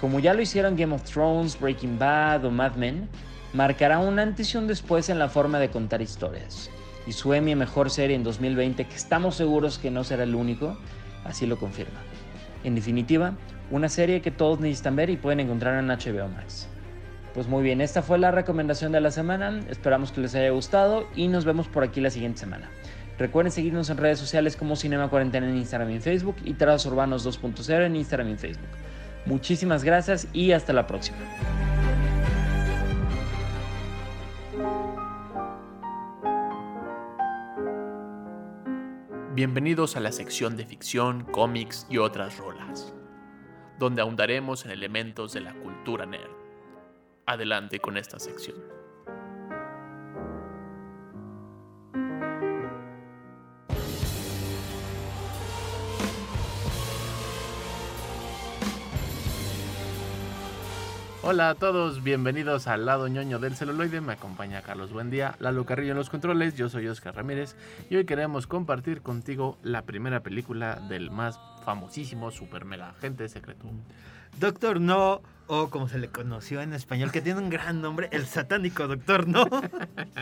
[0.00, 3.08] como ya lo hicieron Game of Thrones, Breaking Bad o Mad Men,
[3.52, 6.70] marcará un antes y un después en la forma de contar historias
[7.06, 10.78] y su Mejor Serie en 2020, que estamos seguros que no será el único,
[11.24, 11.98] así lo confirma.
[12.62, 13.34] En definitiva,
[13.70, 16.68] una serie que todos necesitan ver y pueden encontrar en HBO Max.
[17.34, 21.06] Pues muy bien, esta fue la recomendación de la semana, esperamos que les haya gustado
[21.14, 22.68] y nos vemos por aquí la siguiente semana.
[23.18, 27.26] Recuerden seguirnos en redes sociales como Cinema Cuarentena en Instagram y Facebook y Trazos Urbanos
[27.26, 28.68] 2.0 en Instagram y Facebook.
[29.26, 31.18] Muchísimas gracias y hasta la próxima.
[39.34, 42.92] Bienvenidos a la sección de ficción, cómics y otras rolas,
[43.78, 46.30] donde ahondaremos en elementos de la cultura nerd.
[47.26, 48.79] Adelante con esta sección.
[61.22, 64.00] Hola a todos, bienvenidos al lado ñoño del celuloide.
[64.00, 66.54] Me acompaña Carlos Buendía, Lalo Carrillo en los controles.
[66.54, 67.56] Yo soy Oscar Ramírez
[67.90, 73.66] y hoy queremos compartir contigo la primera película del más famosísimo super mega agente secreto.
[74.38, 78.24] Doctor No, o como se le conoció en español, que tiene un gran nombre, el
[78.24, 79.44] satánico Doctor No.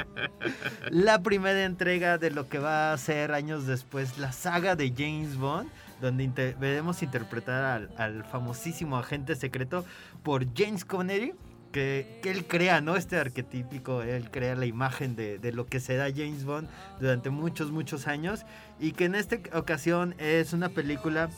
[0.91, 5.37] la primera entrega de lo que va a ser años después la saga de James
[5.37, 9.85] Bond donde veremos interpretar al, famosísimo agente secreto
[10.23, 11.35] por James Connery.
[11.73, 12.97] Que, él crea, ¿no?
[12.97, 18.07] Este arquetípico, él crea la imagen de, lo que será James Bond durante muchos, muchos
[18.07, 18.47] años.
[18.81, 21.29] Y que en esta ocasión es una película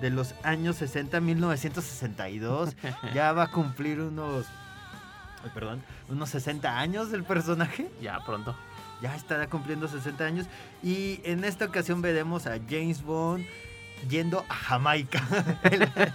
[0.00, 2.76] de los años 60, 1962.
[3.14, 4.46] ya va a cumplir unos,
[5.52, 7.90] perdón, unos 60 años del personaje.
[8.00, 8.54] Ya, pronto.
[9.02, 10.46] Ya estará cumpliendo 60 años.
[10.84, 13.44] Y en esta ocasión veremos a James Bond
[14.08, 15.22] yendo a Jamaica.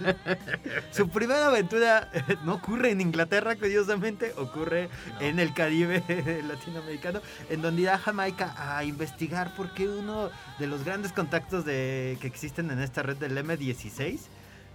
[0.90, 2.10] Su primera aventura
[2.44, 4.88] no ocurre en Inglaterra, curiosamente, ocurre
[5.20, 6.02] en el Caribe
[6.46, 7.20] latinoamericano,
[7.50, 12.18] en donde irá a Jamaica a investigar por qué uno de los grandes contactos de,
[12.20, 14.18] que existen en esta red del M16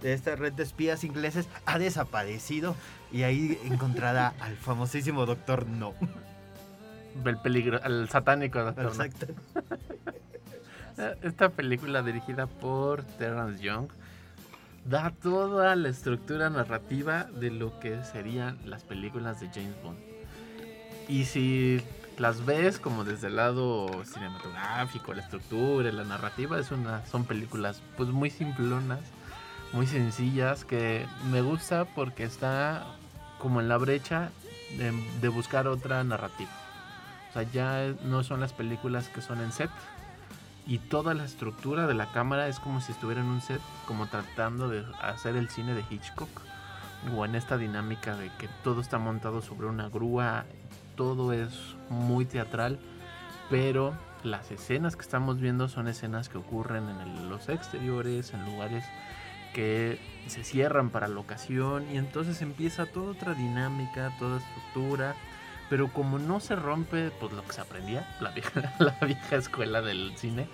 [0.02, 2.74] de esta red de espías ingleses ha desaparecido
[3.12, 5.94] y ahí encontrará al famosísimo Doctor No.
[7.24, 9.26] El peligro, el satánico Doctor Exacto.
[11.22, 13.88] Esta película dirigida por Terrence Young
[14.84, 19.98] da toda la estructura narrativa de lo que serían las películas de James Bond.
[21.08, 21.82] Y si
[22.18, 27.80] las ves como desde el lado cinematográfico, la estructura, la narrativa, es una, son películas
[27.96, 29.00] pues muy simplonas,
[29.72, 32.84] muy sencillas, que me gusta porque está
[33.38, 34.30] como en la brecha
[34.76, 36.50] de, de buscar otra narrativa.
[37.30, 39.70] O sea, ya no son las películas que son en set,
[40.66, 44.06] y toda la estructura de la cámara es como si estuviera en un set, como
[44.06, 46.30] tratando de hacer el cine de Hitchcock,
[47.16, 50.44] o en esta dinámica de que todo está montado sobre una grúa,
[50.96, 52.78] todo es muy teatral,
[53.50, 58.84] pero las escenas que estamos viendo son escenas que ocurren en los exteriores, en lugares
[59.52, 59.98] que
[60.28, 65.14] se cierran para la ocasión y entonces empieza toda otra dinámica, toda estructura
[65.72, 69.80] pero como no se rompe pues lo que se aprendía, la vieja, la vieja escuela
[69.80, 70.46] del cine,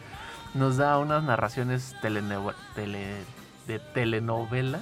[0.54, 1.96] nos da unas narraciones
[3.66, 4.78] de telenovela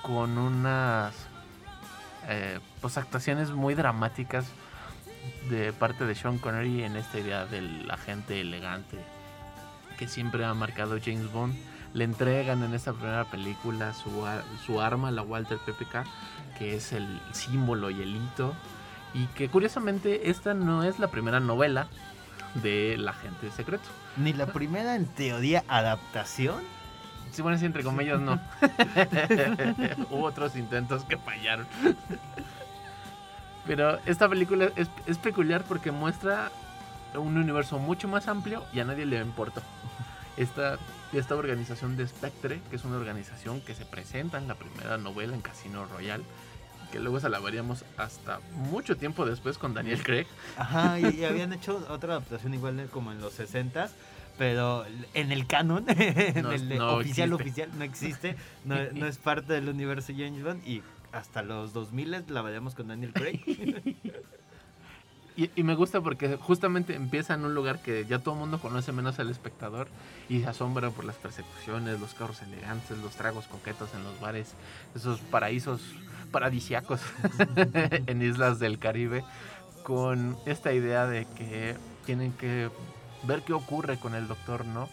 [0.00, 1.14] con unas
[2.26, 4.46] eh, pues actuaciones muy dramáticas
[5.50, 8.96] de parte de Sean Connery en esta idea del agente elegante
[9.98, 11.54] que siempre ha marcado James Bond.
[11.92, 14.26] Le entregan en esta primera película su,
[14.64, 16.06] su arma, la Walter PPK,
[16.58, 18.54] que es el símbolo y el hito
[19.16, 21.88] y que curiosamente esta no es la primera novela
[22.62, 23.88] de La Gente Secreto.
[24.18, 26.62] Ni la primera, en teoría, adaptación.
[27.32, 28.38] Si bueno, si entre comillas no.
[30.10, 31.66] Hubo otros intentos que fallaron.
[33.66, 36.50] Pero esta película es, peculiar porque muestra
[37.14, 39.62] un universo mucho más amplio y a nadie le importó.
[40.36, 40.76] Esta,
[41.14, 45.34] esta organización de Spectre, que es una organización que se presenta en la primera novela
[45.34, 46.24] en Casino Royale,
[46.90, 50.26] que luego se la veríamos hasta mucho tiempo después con Daniel Craig.
[50.56, 53.90] Ajá, y, y habían hecho otra adaptación igual como en los 60
[54.38, 57.34] pero en el canon, en No, el no oficial, existe.
[57.34, 62.24] oficial, no existe, no, no es parte del universo James Bond y hasta los 2000
[62.28, 63.40] la veríamos con Daniel Craig.
[65.38, 68.58] Y, y me gusta porque justamente empieza en un lugar que ya todo el mundo
[68.58, 69.86] conoce menos al espectador
[70.30, 74.54] y se asombra por las persecuciones, los carros elegantes, los tragos coquetos en los bares,
[74.94, 75.82] esos paraísos
[76.26, 77.00] paradisiacos
[78.06, 79.24] en islas del Caribe,
[79.82, 82.70] con esta idea de que tienen que
[83.24, 84.88] ver qué ocurre con el doctor, ¿no?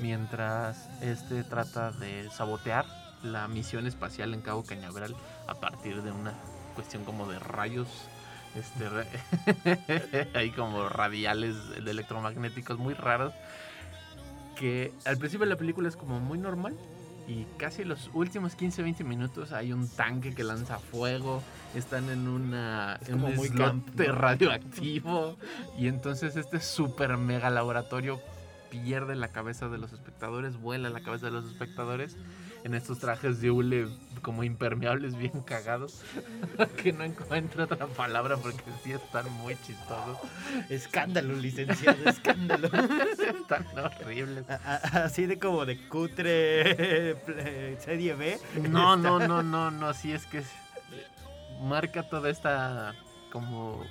[0.00, 2.86] Mientras este trata de sabotear
[3.22, 5.14] la misión espacial en Cabo Cañaveral
[5.46, 6.32] a partir de una
[6.74, 7.88] cuestión como de rayos
[8.54, 8.86] este
[10.34, 13.32] hay como radiales electromagnéticos muy raros
[14.56, 16.76] que al principio de la película es como muy normal
[17.28, 21.42] y casi los últimos 15-20 minutos hay un tanque que lanza fuego,
[21.74, 24.12] están en una Es en un como muy camp, ¿no?
[24.12, 25.36] radioactivo
[25.78, 28.20] y entonces este super mega laboratorio
[28.70, 32.16] pierde la cabeza de los espectadores, vuela la cabeza de los espectadores
[32.64, 33.88] en estos trajes de hule
[34.22, 36.02] como impermeables bien cagados
[36.82, 40.18] que no encuentro otra palabra porque sí están muy chistosos
[40.68, 42.68] escándalo, licenciado, escándalo.
[43.40, 47.16] están horribles Así de como de cutre
[47.80, 48.38] serie B.
[48.68, 50.42] no no no no no sí es que
[51.60, 52.94] marca toda esta
[53.32, 53.84] como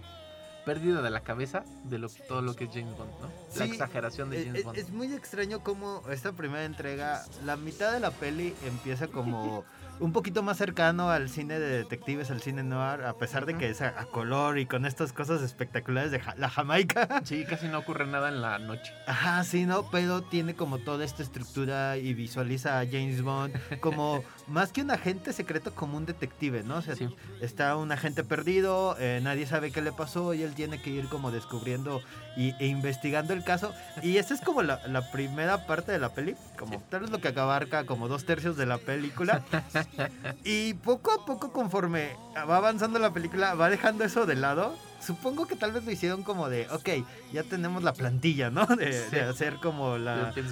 [0.70, 3.32] pérdida de la cabeza de lo, todo lo que es James Bond, ¿no?
[3.58, 4.78] La exageración de Eh, James eh, Bond.
[4.78, 9.64] Es muy extraño cómo esta primera entrega, la mitad de la peli empieza como
[10.00, 13.68] un poquito más cercano al cine de detectives, al cine noir, a pesar de que
[13.70, 17.22] es a, a color y con estas cosas espectaculares de Ja- la Jamaica.
[17.26, 18.94] Sí, casi no ocurre nada en la noche.
[19.08, 19.90] Ajá, sí, ¿no?
[19.90, 24.92] Pero tiene como toda esta estructura y visualiza a James Bond como más que un
[24.92, 26.78] agente secreto, como un detective, ¿no?
[26.78, 27.08] O sea, Sí.
[27.42, 31.08] está un agente perdido, eh, nadie sabe qué le pasó y él tiene que ir
[31.08, 32.02] como descubriendo
[32.36, 33.74] y, e investigando el caso.
[34.04, 36.84] Y esa es como la, la primera parte de la peli, como Sí.
[36.90, 39.44] tal vez lo que abarca como dos tercios de la película.
[40.44, 44.76] y poco a poco conforme va avanzando la película, va dejando eso de lado.
[45.02, 46.90] Supongo que tal vez lo hicieron como de, ok,
[47.32, 48.66] ya tenemos la plantilla, ¿no?
[48.66, 49.16] De, Sí.
[49.16, 50.44] de hacer como la, que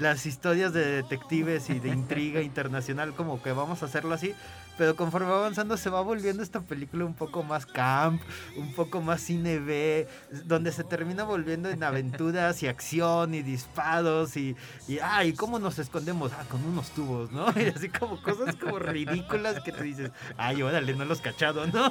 [0.00, 4.34] las historias de detectives y de intriga internacional, como que vamos a hacerlo así.
[4.76, 8.20] Pero conforme va avanzando se va volviendo esta película un poco más camp,
[8.56, 10.08] un poco más cine B,
[10.44, 14.56] donde se termina volviendo en aventuras y acción y disparos y,
[14.88, 16.32] y ay, ¿cómo nos escondemos?
[16.32, 17.46] Ah, con unos tubos, ¿no?
[17.64, 21.90] Y así como cosas como ridículas que te dices, ay, órale, no los cachado, ¿no?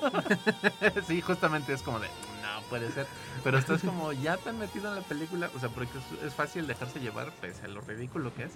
[1.07, 3.07] sí, justamente es como de, no puede ser.
[3.43, 5.91] Pero estás como ya tan metido en la película, o sea, porque
[6.25, 8.51] es, fácil dejarse llevar, pese a lo ridículo que es.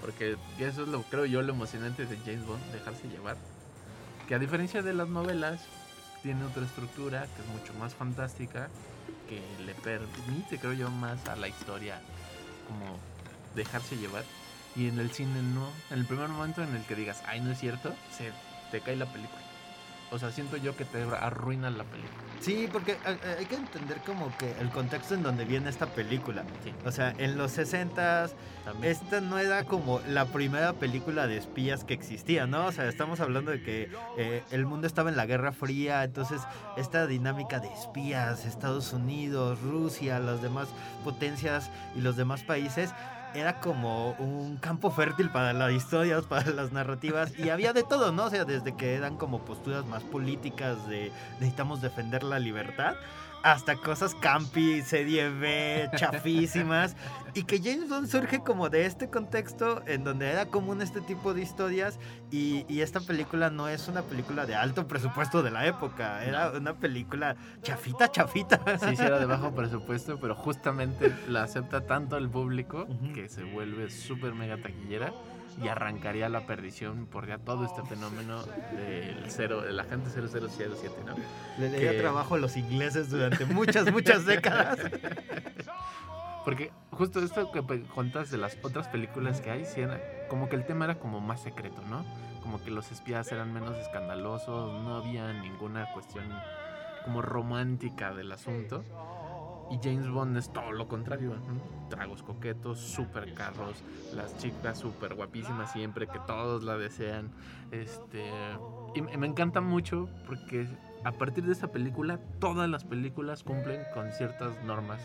[0.00, 3.36] Porque eso es lo, creo yo, lo emocionante de James Bond, dejarse llevar.
[4.30, 5.60] Que a diferencia de las novelas,
[6.22, 8.68] tiene otra estructura que es mucho más fantástica,
[9.28, 12.00] que le permite, creo yo, más a la historia
[12.68, 12.96] como
[13.56, 14.22] dejarse llevar.
[14.76, 15.68] Y en el cine no.
[15.90, 18.30] En el primer momento en el que digas, ay, no es cierto, se
[18.70, 19.42] te cae la película.
[20.12, 22.20] O sea, siento yo que te arruina la película.
[22.40, 26.42] Sí, porque eh, hay que entender como que el contexto en donde viene esta película.
[26.64, 28.30] Sí, O sea, en los 60s
[28.64, 28.90] también.
[28.90, 32.66] esta no era como la primera película de espías que existía, ¿no?
[32.66, 36.40] O sea, estamos hablando de que eh, el mundo estaba en la Guerra Fría, entonces
[36.78, 40.68] esta dinámica de espías, Estados Unidos, Rusia, las demás
[41.04, 42.90] potencias y los demás países,
[43.34, 48.12] era como un campo fértil para las historias, para las narrativas, y había de todo,
[48.12, 48.24] ¿no?
[48.24, 52.94] O sea, desde que eran como posturas más políticas de necesitamos defender la libertad,
[53.42, 56.96] hasta cosas campi, serie B, chafísimas,
[57.34, 61.32] y que James Bond surge como de este contexto en donde era común este tipo
[61.32, 61.98] de historias
[62.30, 66.50] y, y esta película no es una película de alto presupuesto de la época, era
[66.50, 68.60] una película chafita, chafita.
[68.80, 73.44] Sí, sí era de bajo presupuesto, pero justamente la acepta tanto el público que se
[73.44, 75.12] vuelve súper mega taquillera
[75.62, 78.42] y arrancaría la perdición por ya todo este fenómeno
[78.72, 81.14] del cero, del agente 0007, ¿no?
[81.58, 84.78] Le leía que- trabajo a los ingleses durante muchas, muchas décadas.
[86.44, 87.62] Porque justo esto que
[87.94, 91.20] contas de las otras películas que hay, sí era como que el tema era como
[91.20, 92.04] más secreto, ¿no?
[92.42, 96.24] Como que los espías eran menos escandalosos, no había ninguna cuestión
[97.04, 98.84] como romántica del asunto.
[99.70, 101.34] Y James Bond es todo lo contrario.
[101.88, 107.30] Tragos coquetos, super carros, las chicas super guapísimas siempre, que todos la desean.
[107.70, 108.30] Este,
[108.94, 110.66] y me encanta mucho porque
[111.04, 115.00] a partir de esta película, todas las películas cumplen con ciertas normas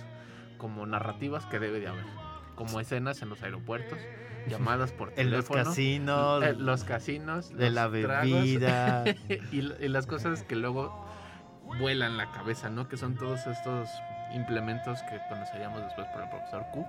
[0.58, 2.06] como narrativas que debe de haber.
[2.56, 4.00] Como escenas en los aeropuertos,
[4.48, 5.64] llamadas por En los teléfono.
[5.70, 9.04] casinos, eh, los casinos, de los la bebida.
[9.52, 11.06] y, y las cosas que luego
[11.80, 12.88] vuelan la cabeza, ¿no?
[12.88, 13.90] Que son todos estos
[14.34, 16.86] implementos que conoceríamos después por el profesor Q,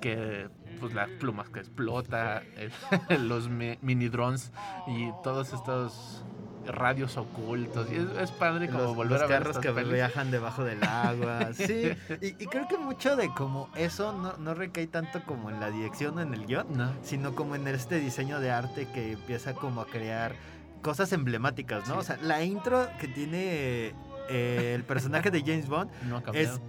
[0.00, 0.48] que
[0.80, 4.50] pues las plumas que explota, el- los mi- mini drones
[4.86, 6.24] y todos estos
[6.66, 7.88] radios ocultos.
[7.90, 9.92] Y es, es padre como los, volver los a ver carros que pelis.
[9.94, 11.48] viajan debajo del agua.
[11.54, 15.58] Sí, y, y creo que mucho de como eso no, no recae tanto como en
[15.60, 16.92] la dirección o en el guion, No.
[17.02, 20.34] sino como en este diseño de arte que empieza como a crear
[20.82, 21.94] cosas emblemáticas, ¿no?
[21.94, 22.00] Sí.
[22.00, 23.94] O sea, la intro que tiene
[24.28, 26.60] eh, el personaje de James Bond No es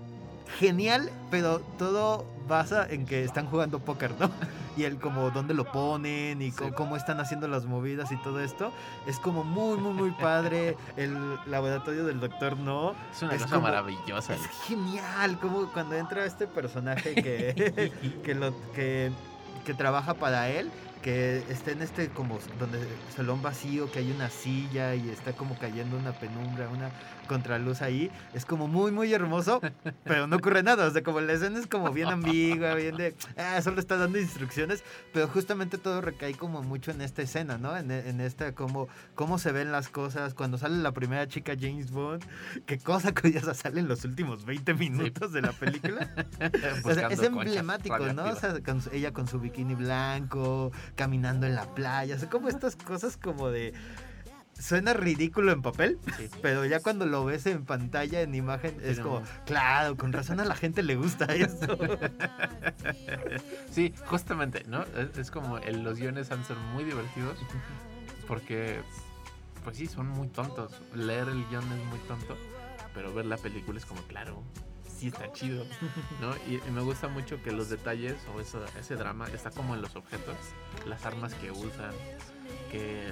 [0.59, 4.29] genial, pero todo basa en que están jugando póker, ¿no?
[4.77, 6.63] Y el como dónde lo ponen y Sí.
[6.77, 8.71] cómo están haciendo las movidas y todo esto
[9.05, 10.77] es como muy muy muy padre.
[10.95, 11.13] El
[11.45, 14.33] laboratorio del doctor No es una es cosa como- maravillosa.
[14.33, 17.91] es genial, como cuando entra este personaje que
[18.23, 19.11] que lo que
[19.65, 20.71] que trabaja para él
[21.03, 22.79] que está en este como donde
[23.13, 26.91] salón vacío, que hay una silla y está como cayendo una penumbra, una
[27.32, 29.61] contraluz ahí, es como muy muy hermoso,
[30.03, 33.15] pero no ocurre nada, o sea, como la escena es como bien ambigua, bien de,
[33.38, 37.77] ah, solo está dando instrucciones, pero justamente todo recae como mucho en esta escena, ¿no?
[37.77, 41.91] En, en esta como cómo se ven las cosas, cuando sale la primera chica James
[41.91, 42.25] Bond,
[42.65, 46.09] qué cosa curiosa sale en los últimos 20 minutos de la película.
[46.84, 48.25] O sea, es emblemático, ¿no?
[48.25, 52.49] O sea, con ella con su bikini blanco, caminando en la playa, o sea, como
[52.49, 53.73] estas cosas como de...
[54.62, 56.30] Suena ridículo en papel, Sí.
[56.41, 60.45] pero ya cuando lo ves en pantalla, en imagen, es como, claro, con razón a
[60.45, 61.78] la gente le gusta esto.
[63.72, 64.84] Sí, justamente, ¿no?
[64.84, 67.38] Es, es como el- los guiones han ser muy divertidos
[68.28, 68.82] porque,
[69.64, 70.82] pues sí, son muy tontos.
[70.93, 72.38] Leer el guion es muy tonto,
[72.93, 74.43] pero ver la película es como, claro,
[74.88, 75.66] sí está chido,
[76.22, 76.36] ¿no?
[76.47, 79.82] Y, y me gusta mucho que los detalles o eso- ese drama está como en
[79.82, 80.36] los objetos,
[80.86, 81.91] las armas que usan,
[82.72, 83.07] que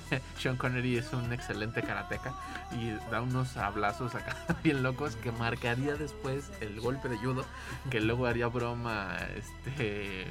[0.38, 2.32] Sean Connery es un excelente karateca
[2.72, 7.44] y da unos hablazos acá bien locos que marcaría después el golpe de judo
[7.90, 10.30] que luego haría broma este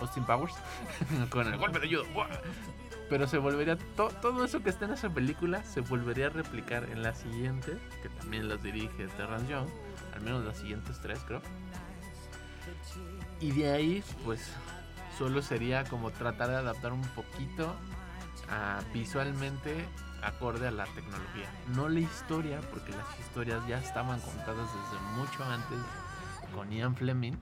[0.00, 0.54] Austin Powers
[1.30, 2.04] con el golpe de judo.
[3.08, 6.88] Pero se volvería to- todo eso que está en esa película se volvería a replicar
[6.90, 9.68] en la siguiente que también las dirige Terrence Young
[10.14, 11.40] al menos las siguientes tres creo.
[13.40, 14.40] Y de ahí pues
[15.18, 17.74] solo sería como tratar de adaptar un poquito
[18.92, 19.86] visualmente
[20.22, 21.48] acorde a la tecnología.
[21.74, 25.78] No la historia, porque las historias ya estaban contadas desde mucho antes
[26.54, 27.34] con Ian Fleming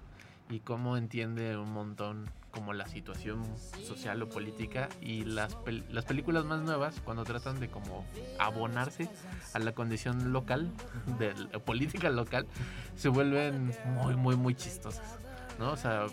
[0.50, 3.42] y cómo entiende un montón como la situación
[3.84, 5.56] social o política y las,
[5.90, 8.04] las películas más nuevas cuando tratan de como
[8.38, 9.08] abonarse
[9.54, 10.70] a la condición local,
[11.18, 12.46] de la política local,
[12.96, 15.18] se vuelven muy, muy, muy chistosas,
[15.58, 15.72] ¿no?
[15.72, 16.06] O sea,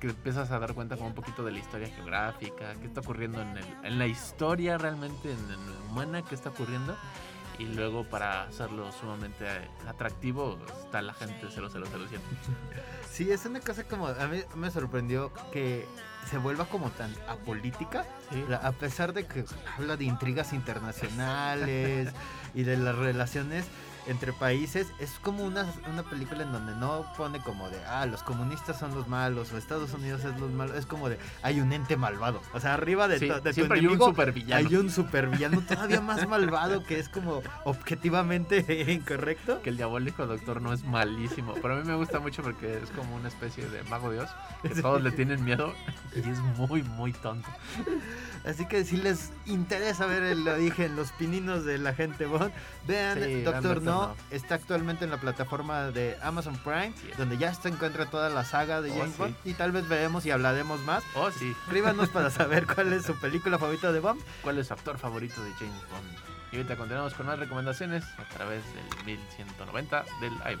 [0.00, 3.40] que empiezas a dar cuenta como un poquito de la historia geográfica, qué está ocurriendo
[3.40, 6.96] en, el- en la historia realmente, en, en la humana, qué está ocurriendo.
[7.58, 9.46] Y luego para hacerlo sumamente
[9.88, 12.18] atractivo está la gente 0007.
[13.10, 15.86] Sí, es una cosa como, a mí me sorprendió que
[16.30, 18.44] se vuelva como tan apolítica, Sí.
[18.62, 19.44] A pesar de que
[19.78, 22.12] habla de intrigas internacionales
[22.54, 23.64] y de las relaciones
[24.06, 28.22] entre países, es como una, una película en donde no pone como de, ah, los
[28.22, 31.72] comunistas son los malos o Estados Unidos es los malos, es como de, hay un
[31.72, 32.40] ente malvado.
[32.54, 34.68] O sea, arriba de, Sí, tu siempre hay un supervillano.
[34.68, 39.60] hay un supervillano todavía más malvado que es como objetivamente incorrecto.
[39.62, 41.54] Que el diabólico doctor no es malísimo.
[41.60, 44.28] Pero a mí me gusta mucho porque es como una especie de mago dios.
[44.62, 44.82] Que Sí.
[44.82, 45.72] todos le tienen miedo
[46.14, 47.48] y es muy, muy tonto.
[48.46, 52.52] Así que si les interesa ver el origen, los pininos de la gente Bond,
[52.86, 54.08] vean Sí, Doctor No.
[54.08, 54.16] No.
[54.30, 57.10] Está actualmente en la plataforma de Amazon Prime, Sí.
[57.18, 59.18] donde ya se encuentra toda la saga de Oh, James sí.
[59.18, 59.34] Bond.
[59.44, 61.02] Y tal vez veremos y hablaremos más.
[61.14, 61.50] Oh, sí.
[61.64, 64.20] Escríbanos para saber cuál es su película favorita de Bond.
[64.42, 66.16] ¿Cuál es su actor favorito de James Bond?
[66.52, 70.60] Y ahorita continuamos con más recomendaciones a través del 1190 del AM.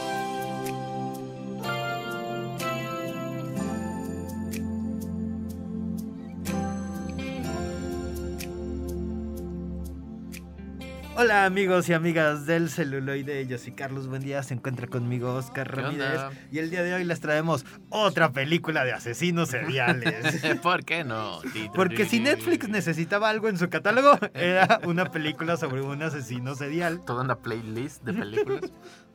[11.21, 15.69] Hola amigos y amigas del celuloide, yo soy Carlos Buen día, se encuentra conmigo Oscar
[15.69, 16.19] ¿Qué Ramírez
[16.51, 20.41] y el día de hoy les traemos otra película de asesinos seriales.
[20.63, 21.39] ¿Por qué no?
[21.75, 27.05] Porque si Netflix necesitaba algo en su catálogo, era una película sobre un asesino serial.
[27.05, 28.71] Toda una playlist de películas.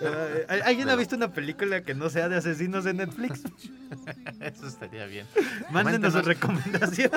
[0.00, 3.42] Eh, ¿Alguien ha visto una película que no sea de asesinos en Netflix?
[4.40, 5.26] Eso estaría bien.
[5.70, 7.10] Mándenos su recomendación.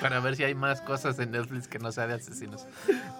[0.00, 2.66] Para ver si hay más cosas en Netflix que no sea de asesinos.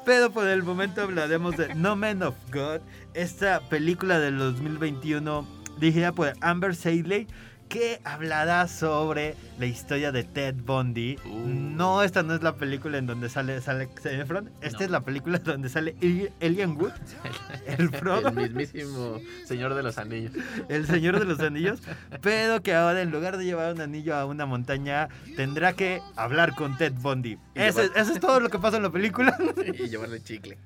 [0.05, 2.81] Pero por el momento hablaremos de No Man of God,
[3.15, 5.47] esta película del 2021
[5.79, 7.27] dirigida por Amber Seidley
[7.75, 11.16] que hablará sobre la historia de Ted Bundy.
[11.25, 11.49] Uh.
[11.49, 14.85] No, esta no es la película en donde sale, sale Efron, esta No.
[14.85, 16.93] es la película donde sale Eli- Elian Wood,
[17.66, 20.33] el Frodo, El mismísimo Señor de los Anillos.
[20.68, 21.81] el Señor de los Anillos,
[22.22, 26.55] pero que ahora en lugar de llevar un anillo a una montaña, tendrá que hablar
[26.55, 27.39] con Ted Bundy.
[27.57, 29.37] Eso, llevar- eso es todo lo que pasa en la película.
[29.85, 30.59] Y llevarle chicle.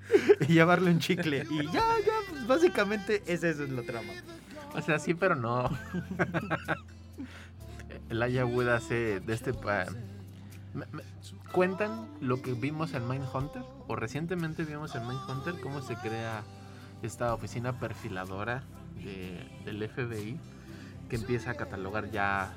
[0.43, 1.47] y llevarle un chicle.
[1.51, 4.13] Y ya, ya, pues básicamente es eso es la trama.
[4.75, 5.71] O sea, sí, pero no.
[8.09, 9.53] El Aya Wood de este...
[9.55, 9.87] pa-
[11.53, 13.63] ¿Cuentan lo que vimos en Mindhunter?
[13.87, 16.43] O recientemente vimos en Mindhunter cómo se crea
[17.03, 18.63] esta oficina perfiladora
[18.97, 20.39] de- del FBI
[21.09, 22.53] que empieza a catalogar ya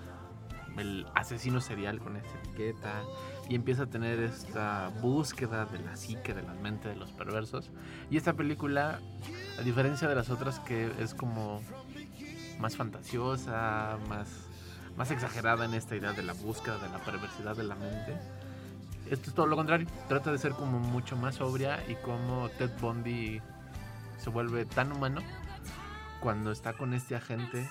[0.77, 3.03] el asesino serial con esta etiqueta
[3.49, 7.71] y empieza a tener esta búsqueda de la psique, de la mente de los perversos.
[8.09, 8.99] Y esta película,
[9.59, 11.61] a diferencia de las otras que es como
[12.59, 14.27] más fantasiosa, más,
[14.97, 18.17] más exagerada en esta idea de la búsqueda de la perversidad de la mente.
[19.09, 22.71] Esto es todo lo contrario, trata de ser como mucho más sobria y como Ted
[22.79, 23.41] Bundy
[24.17, 25.21] se vuelve tan humano
[26.21, 27.67] cuando está con este agente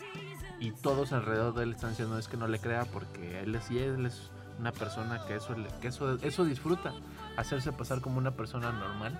[0.59, 3.71] y todos alrededor de él están diciendo es que no le crea porque él es,
[3.71, 6.93] y él es una persona que eso, que eso, eso disfruta,
[7.37, 9.18] hacerse pasar como una persona normal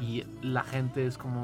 [0.00, 1.42] y la gente es como,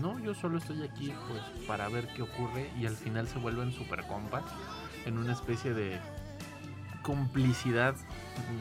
[0.00, 3.72] no, yo solo estoy aquí pues para ver qué ocurre y al final se vuelven
[3.72, 4.44] super compas
[5.06, 5.98] en una especie de
[7.02, 7.94] complicidad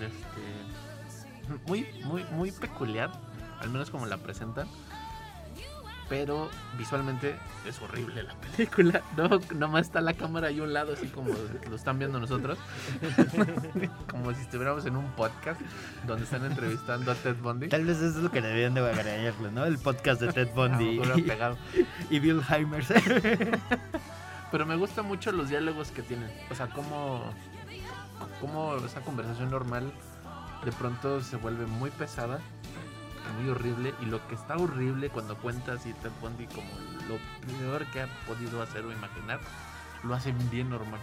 [0.01, 3.11] este, muy, muy, muy peculiar,
[3.59, 4.67] al menos como la presentan.
[6.09, 9.01] Pero visualmente es horrible la película.
[9.15, 11.29] No, nomás está la cámara ahí a un lado, así como
[11.69, 12.57] lo están viendo nosotros.
[14.11, 15.61] como si estuviéramos en un podcast
[16.05, 17.69] donde están entrevistando a Ted Bundy.
[17.69, 19.63] Tal vez eso es lo que deberían de agregarle, ¿no?
[19.63, 21.01] El podcast de Ted Bundy
[22.09, 22.89] y, Bill Heimers.
[24.51, 26.29] Pero me gustan mucho los diálogos que tienen.
[26.49, 27.23] O sea, cómo,
[28.41, 29.91] cómo esa conversación normal
[30.65, 32.39] de pronto se vuelve muy pesada,
[33.39, 33.93] muy horrible.
[34.01, 36.69] Y lo que está horrible cuando cuentas y Ted Bundy como
[37.07, 39.39] lo peor que ha podido hacer o imaginar,
[40.03, 40.99] lo hacen bien normal.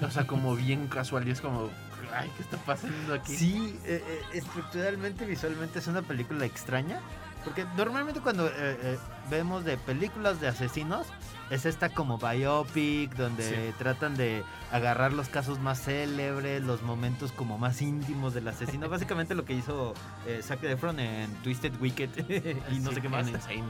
[0.00, 1.70] O sea, como bien casual y es como,
[2.12, 3.36] ay, ¿qué está pasando aquí?
[3.36, 7.00] sí, eh, eh, estructuralmente, visualmente es una película extraña.
[7.44, 8.98] Porque normalmente cuando eh,
[9.30, 11.06] vemos de películas de asesinos,
[11.50, 13.74] es esta como biopic, donde Sí.
[13.78, 18.88] tratan de agarrar los casos más célebres, los momentos como más íntimos del asesino.
[18.90, 19.94] Básicamente lo que hizo
[20.26, 22.10] eh, Zac Efron en Twisted Wicked
[22.70, 23.28] y no Sí, sé qué más.
[23.28, 23.64] Insane.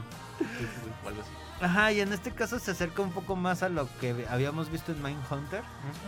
[1.61, 4.91] Ajá, y en este caso se acerca un poco más a lo que habíamos visto
[4.93, 5.61] en Mindhunter,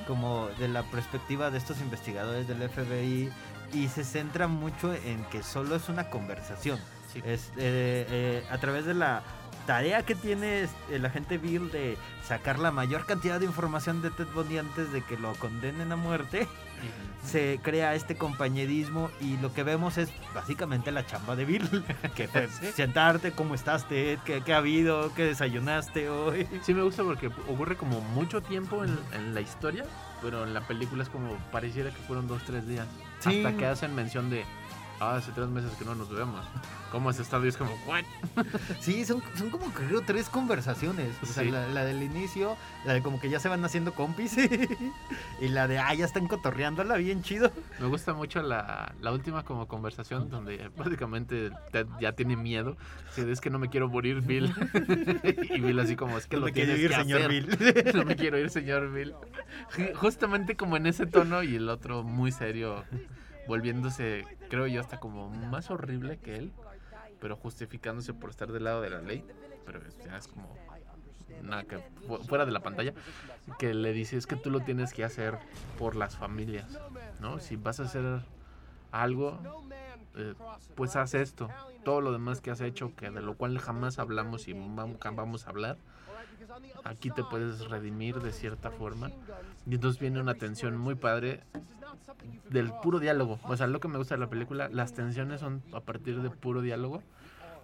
[0.08, 3.30] como de la perspectiva de estos investigadores del FBI,
[3.74, 6.80] y se centra mucho en que solo es una conversación.
[7.12, 7.22] Sí.
[7.26, 9.24] Es, eh, eh, a través de la
[9.66, 11.98] tarea que tiene el agente Bill de
[12.28, 15.96] sacar la mayor cantidad de información de Ted Bundy antes de que lo condenen a
[15.96, 16.48] muerte,
[17.24, 21.84] se crea este compañerismo y lo que vemos es básicamente la chamba de Bill,
[22.16, 22.72] que fue Sí.
[22.76, 24.18] sentarte, ¿cómo estás Ted?
[24.26, 25.14] ¿Qué, qué ha habido?
[25.14, 26.48] ¿Qué desayunaste hoy?
[26.64, 29.86] Sí me gusta porque ocurre como mucho tiempo en, en la historia,
[30.22, 32.88] pero en la película es como pareciera que fueron dos, tres días.
[33.20, 33.44] Sí.
[33.44, 34.44] Hasta que hacen mención de,
[35.02, 36.46] ah, hace tres meses que no nos vemos.
[36.92, 37.46] ¿Cómo has estado?
[37.46, 38.04] Y es como, ¿what?
[38.82, 41.16] Sí, son, son como creo tres conversaciones.
[41.24, 41.50] O sea, Sí.
[41.52, 44.38] la, la del inicio, la de como que ya se van haciendo compis.
[45.42, 47.52] y la de, ah, ya están cotorreándola bien chido.
[47.80, 52.76] Me gusta mucho la, la última como conversación donde básicamente Ted ya tiene miedo.
[53.18, 54.54] Es que no me quiero morir, Bill.
[55.50, 57.32] y Bill así como, es que No lo me tienes ir, que señor hacer".
[57.32, 57.92] Bill.
[57.96, 59.14] no me quiero ir, señor Bill.
[59.76, 62.84] Ju- Justamente como en ese tono y el otro muy serio,
[63.56, 66.54] volviéndose, creo yo, hasta como más horrible que él,
[67.20, 69.26] pero justificándose por estar del lado de la ley.
[69.66, 70.58] Pero ya es como
[71.44, 72.94] nada que fu- fuera de la pantalla,
[73.60, 75.38] que le dice es que tú lo tienes que hacer
[75.78, 76.80] por las familias,
[77.20, 77.40] ¿no?
[77.40, 78.22] Si vas a hacer
[78.92, 79.38] algo,
[80.16, 80.34] eh,
[80.76, 81.52] pues haz esto.
[81.84, 85.46] Todo lo demás que has hecho, que de lo cual jamás hablamos y vam- vamos
[85.46, 85.78] a hablar,
[86.86, 89.12] aquí te puedes redimir de cierta forma.
[89.68, 91.42] Y entonces viene una tensión muy padre
[92.50, 93.40] del puro diálogo.
[93.44, 96.30] O sea, lo que me gusta de la película, las tensiones son a partir de
[96.30, 97.04] puro diálogo.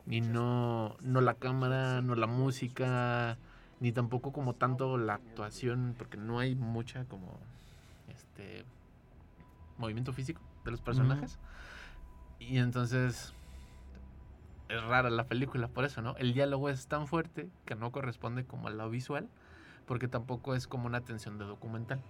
[0.09, 3.37] Y no, no la cámara, no la música,
[3.79, 7.37] ni tampoco como tanto la actuación, porque no hay mucha como
[8.07, 8.63] este
[9.77, 11.39] movimiento físico de los personajes.
[12.39, 13.33] Y entonces
[14.69, 16.15] es rara la película por eso, ¿no?
[16.17, 19.27] El diálogo es tan fuerte que no corresponde como a lo visual,
[19.87, 22.01] porque tampoco es como una tensión de documental.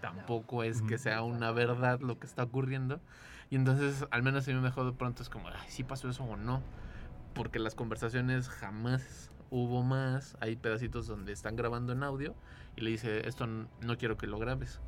[0.00, 3.00] Tampoco es que sea una verdad lo que está ocurriendo.
[3.50, 6.08] Y entonces, al menos a mí me dejó de pronto es como, ay, sí pasó
[6.08, 6.62] eso o no.
[7.34, 10.36] Porque las conversaciones jamás hubo más.
[10.40, 12.34] Hay pedacitos donde están grabando en audio
[12.76, 14.80] y le dice, esto no quiero que lo grabes.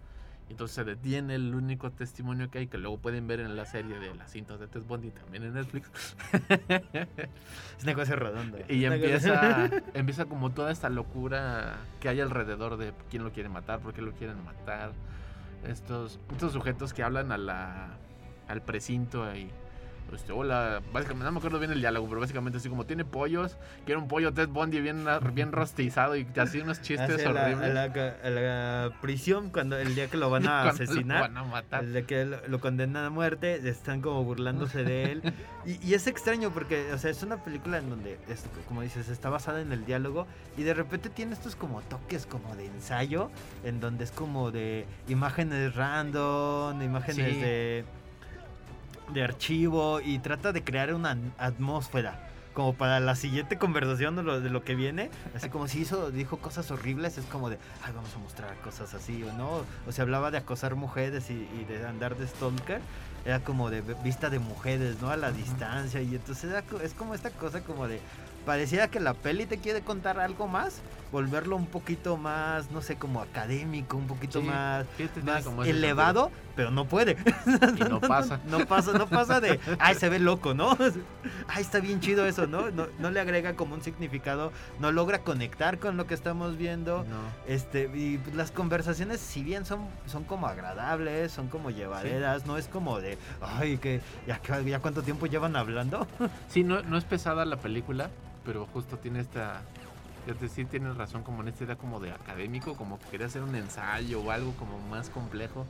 [0.51, 3.99] Entonces se detiene el único testimonio que hay, que luego pueden ver en la serie
[3.99, 5.91] de las cintas de Ted Bundy también en Netflix.
[7.79, 8.59] Es una cosa redonda.
[8.69, 13.49] Y empieza, cosa- empieza como toda esta locura que hay alrededor de quién lo quiere
[13.49, 14.93] matar, por qué lo quieren matar.
[15.67, 17.97] Estos, estos sujetos que hablan a la,
[18.49, 19.51] al precinto ahí.
[20.15, 23.57] Este, hola, básicamente, no me acuerdo bien el diálogo, pero básicamente así como tiene pollos,
[23.85, 25.05] quiere un pollo Ted Bundy bien,
[25.35, 27.71] bien rostizado y así unos chistes Hacia la- horribles.
[28.25, 31.21] A la, a prisión cuando el día que lo van a Cuando asesinar.
[31.21, 31.85] van a matar.
[31.85, 35.23] El de que lo, lo condenan a muerte, están como burlándose de él.
[35.67, 39.11] Y, y es extraño porque, o sea, es una película en donde, es, como dices,
[39.11, 43.29] está basada en el diálogo y de repente tiene estos como toques como de ensayo,
[43.65, 47.41] en donde es como de imágenes random, imágenes Sí.
[47.41, 47.85] de,
[49.13, 52.25] de archivo y trata de crear una atmósfera.
[52.55, 56.11] Como para la siguiente conversación de lo, de lo que viene, así como si hizo,
[56.11, 59.93] dijo cosas horribles, es como de, ay, vamos a mostrar cosas así, o no, o
[59.93, 62.81] se hablaba de acosar mujeres y, y de andar de stalker,
[63.25, 65.11] era como de vista de mujeres, ¿no?
[65.11, 68.01] A la distancia, y entonces era es como esta cosa como de,
[68.45, 70.81] pareciera que la peli te quiere contar algo más,
[71.13, 74.85] volverlo un poquito más, no sé, como académico, un poquito Sí, más,
[75.23, 77.17] más elevado, pero no puede.
[77.77, 78.41] Y no pasa.
[78.51, 80.77] No pasa, no pasa de, ay, se ve loco, ¿no?
[81.47, 82.73] Ay, está bien chido eso, ¿no?
[82.73, 84.51] No, no le agrega como un significado,
[84.81, 87.05] no logra conectar con lo que estamos viendo.
[87.05, 87.17] No.
[87.47, 92.67] Este, y las conversaciones, si bien son, son como agradables, son como llevaderas, no es
[92.67, 96.09] como de, ay, que ya, que- ya cuánto tiempo llevan hablando.
[96.49, 98.11] Sí, no, no es pesada la película,
[98.45, 99.61] pero justo tiene esta.
[100.27, 103.43] Es decir, tienes razón, como en esta idea como de académico, como que quería hacer
[103.43, 105.65] un ensayo o algo como más complejo,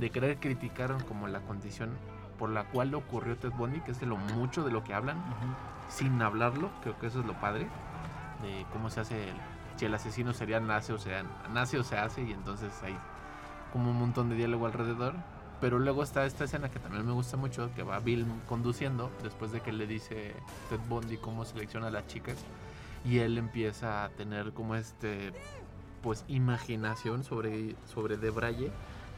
[0.00, 1.90] de querer criticar como la condición
[2.38, 5.16] por la cual ocurrió Ted Bundy, que es de lo mucho de lo que hablan,
[5.88, 7.66] sin hablarlo, creo que eso es lo padre,
[8.42, 9.36] de cómo se hace, el-
[9.76, 12.96] si el asesino sería nace o sea, nace o se hace, y entonces hay
[13.72, 15.14] como un montón de diálogo alrededor.
[15.60, 19.52] Pero luego está esta escena que también me gusta mucho, que va Bill conduciendo después
[19.52, 20.34] de que le dice
[20.68, 22.36] Ted Bundy cómo selecciona a las chicas.
[23.04, 25.32] Y él empieza a tener como este,
[26.02, 28.72] pues, imaginación sobre, sobre De Braille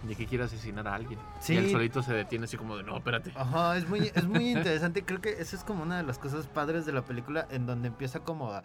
[0.06, 1.18] de que quiere asesinar a alguien.
[1.40, 1.54] Sí.
[1.54, 3.32] Y él solito se detiene así como de, no, espérate.
[3.36, 5.04] Ajá, es muy, es muy interesante.
[5.04, 7.88] Creo que esa es como una de las cosas padres de la película, en donde
[7.88, 8.62] empieza como a,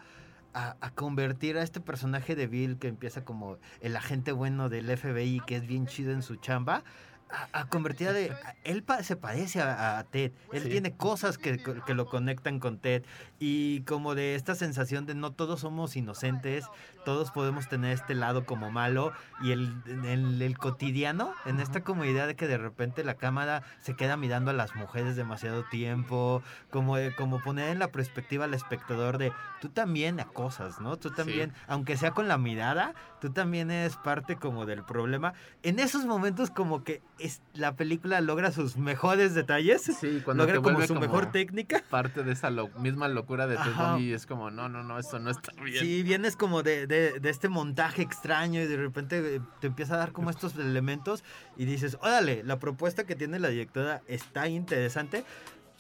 [0.54, 4.90] a- a convertir a este personaje de Bill, que empieza como el agente bueno del
[4.98, 6.84] FBI, que es bien chido en su chamba.
[7.32, 8.32] A, a convertir a de.
[8.32, 10.32] a- él pa- se parece a, a Ted.
[10.52, 10.70] Él Sí.
[10.70, 13.04] tiene cosas que, que lo conectan con Ted.
[13.40, 16.66] Y como de esta sensación de no todos somos inocentes,
[17.06, 19.14] todos podemos tener este lado como malo.
[19.42, 23.14] Y el, en el, el cotidiano, en esta como idea de que de repente la
[23.14, 27.90] cámara se queda mirando a las mujeres demasiado tiempo, como, de- como poner en la
[27.90, 30.98] perspectiva al espectador de tú también acosas, ¿no?
[30.98, 35.34] Tú también, aunque sea con la mirada, tú también eres parte como del problema.
[35.64, 40.56] En esos momentos como que es, la película logra sus mejores detalles, Sí, cuando logra
[40.56, 41.84] te como su como mejor técnica.
[41.90, 43.72] parte de esa lo- misma locura de Ted.
[43.78, 45.80] Bundy es como, no, no, no, esto no está bien.
[45.84, 49.96] Sí, vienes como de, de- de este montaje extraño y de repente eh, te empieza
[49.96, 51.24] a dar como estos elementos
[51.58, 55.26] y dices, órale, la propuesta que tiene la directora está interesante,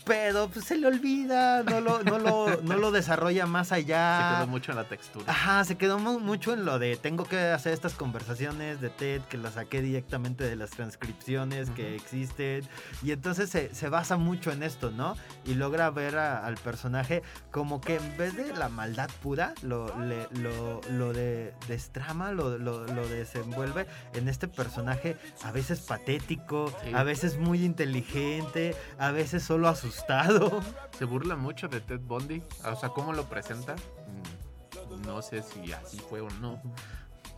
[0.05, 4.35] pero pues, se le olvida, no lo, no lo, no lo desarrolla más Se allá.
[4.37, 5.25] quedó mucho en la textura.
[5.31, 9.21] Ajá, se quedó mu- mucho en lo de tengo que hacer estas conversaciones de TED
[9.23, 12.67] que las saqué directamente de las transcripciones que existen.
[13.03, 15.15] Y entonces se, se basa mucho en esto, ¿no?
[15.45, 17.21] Y logra ver a- al personaje
[17.51, 22.57] como que en vez de la maldad pura, lo, le- lo, lo de, destrama, lo,
[22.57, 26.93] lo, lo desenvuelve en este personaje a veces patético, Sí.
[26.93, 29.67] a veces muy inteligente, a veces solo
[30.97, 32.43] Se burla mucho de Ted Bundy.
[32.65, 33.75] O sea, cómo lo presenta.
[33.75, 36.61] mm, No sé si así fue o no.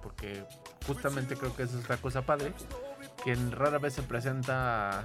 [0.01, 0.43] Porque
[0.87, 2.53] justamente creo que es la cosa padre.
[3.23, 5.03] Que rara vez se presenta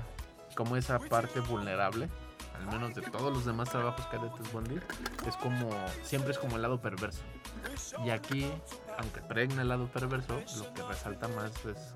[0.55, 2.09] como esa parte vulnerable.
[2.59, 4.81] Al menos de todos los demás trabajos que ha de Ted Bundy.
[5.27, 5.69] Es como.
[6.03, 7.21] Siempre es como el lado perverso.
[8.05, 8.51] Y aquí,
[8.99, 11.95] aunque pregna el lado perverso, lo que resalta más es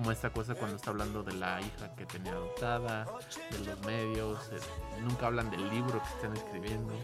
[0.00, 3.04] como esta cosa cuando está hablando de la hija que tenía adoptada,
[3.50, 4.38] de los medios,
[5.02, 6.94] nunca hablan del libro que están escribiendo,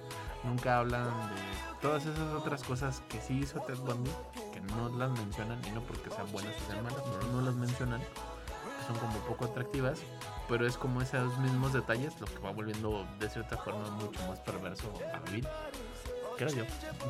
[0.45, 1.43] nunca hablan de
[1.83, 4.11] todas esas otras cosas que sí hizo Ted Bundy,
[4.51, 7.55] que no las mencionan, y no porque sean buenas o sean malas, pero no las
[7.55, 9.99] mencionan, que son como poco atractivas,
[10.49, 14.41] pero es como esos mismos detalles lo que va volviendo de cierta forma mucho más
[14.41, 15.47] perverso a Bill.
[16.37, 16.65] Creo yo.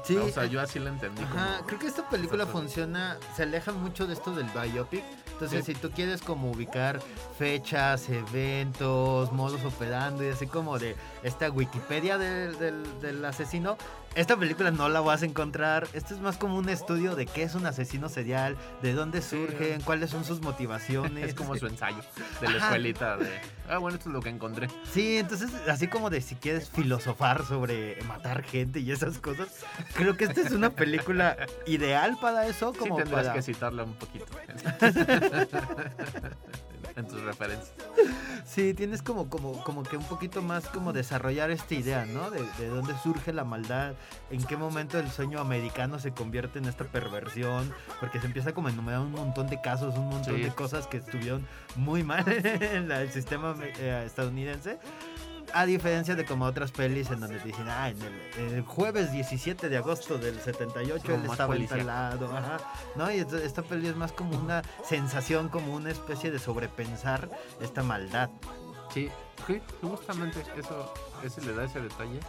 [0.04, 1.22] Sí, o sea, eh, yo así la entendí.
[1.22, 2.60] Ajá, como- creo que esta película Exacto.
[2.60, 5.02] funciona, se aleja mucho de esto del biopic.
[5.32, 5.74] Entonces, Sí.
[5.74, 7.00] si tú quieres como ubicar
[7.38, 13.76] fechas, eventos, modos operando y así como de esta Wikipedia del, del- del asesino,
[14.16, 15.86] esta película no la vas a encontrar.
[15.92, 19.82] Esto es más como un estudio de qué es un asesino serial, de dónde surgen,
[19.82, 21.26] cuáles son sus motivaciones.
[21.26, 21.98] Es como su ensayo
[22.40, 23.28] de la escuelita de...
[23.68, 24.68] Ah, bueno, esto es lo que encontré.
[24.90, 29.48] Sí, entonces así como de si quieres filosofar sobre matar gente y esas cosas,
[29.94, 31.36] creo que esta es una película
[31.66, 33.34] ideal para eso, Sí como tendrás para...
[33.34, 34.26] que citarla un poquito.
[36.96, 37.72] En tus referencias.
[38.46, 42.30] Sí, tienes como, como, como que un poquito más como desarrollar esta idea, ¿no?
[42.30, 43.94] De, de dónde surge la maldad,
[44.30, 48.68] en qué momento el sueño americano se convierte en esta perversión, porque se empieza como
[48.68, 50.42] a enumerar un montón de casos, un montón Sí.
[50.42, 54.78] de cosas que estuvieron muy mal en la- el sistema eh, estadounidense.
[55.54, 59.12] A diferencia de como otras pelis en donde te dicen, ah, en el, el jueves
[59.12, 62.58] 17 de agosto del 78 Como él estaba instalado, ajá.
[62.94, 63.10] ¿no?
[63.10, 67.28] Y esta, esta peli es más como una sensación, como una especie de sobrepensar
[67.60, 68.30] esta maldad.
[68.92, 69.10] Sí,
[69.46, 70.92] sí, justamente eso,
[71.22, 72.20] ese le da ese detalle.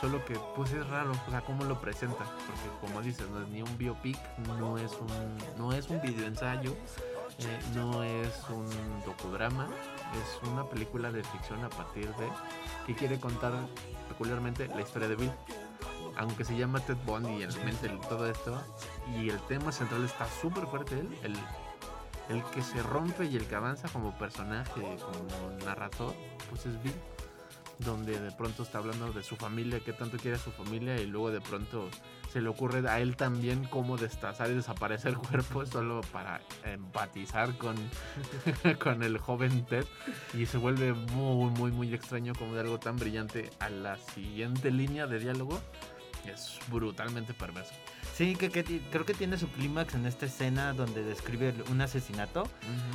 [0.00, 3.48] Solo que pues es raro, o sea, cómo lo presenta, porque como dices, no es
[3.48, 4.18] ni un biopic,
[4.58, 6.72] no es un, no es un videoensayo,
[7.38, 8.68] eh, no es un
[9.06, 9.68] docudrama,
[10.22, 12.28] es una película de ficción a partir de
[12.86, 13.52] que quiere contar
[14.08, 15.32] peculiarmente la historia de Bill.
[16.16, 18.60] Aunque se llama Ted Bundy y en mente el- todo esto,
[19.16, 21.36] y el tema central está súper fuerte, él, el,
[22.36, 26.14] el que se rompe y el que avanza como personaje, como narrador,
[26.50, 26.94] pues es Bill.
[27.80, 31.06] Donde de pronto está hablando de su familia, que tanto quiere a su familia, y
[31.06, 31.88] luego de pronto
[32.34, 37.76] se le ocurre a él también cómo destazar y desaparecer cuerpos solo para empatizar con,
[38.82, 39.84] con el joven Ted.
[40.36, 44.72] Y se vuelve muy, muy, muy extraño como de algo tan brillante a la siguiente
[44.72, 45.60] línea de diálogo.
[46.26, 47.74] Es brutalmente perverso.
[48.14, 52.44] Sí, que, creo que tiene su clímax en esta escena donde describe un asesinato,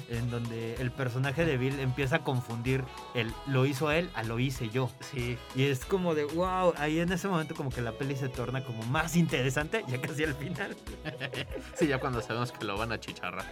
[0.09, 4.39] en donde el personaje de Bill empieza a confundir el lo hizo él a lo
[4.39, 4.89] hice yo.
[5.11, 8.29] Sí, Y es como de, wow, ahí en ese momento como que la peli se
[8.29, 10.77] torna como más interesante, ya casi al final.
[11.75, 13.45] sí, ya cuando sabemos que lo van a chicharrar.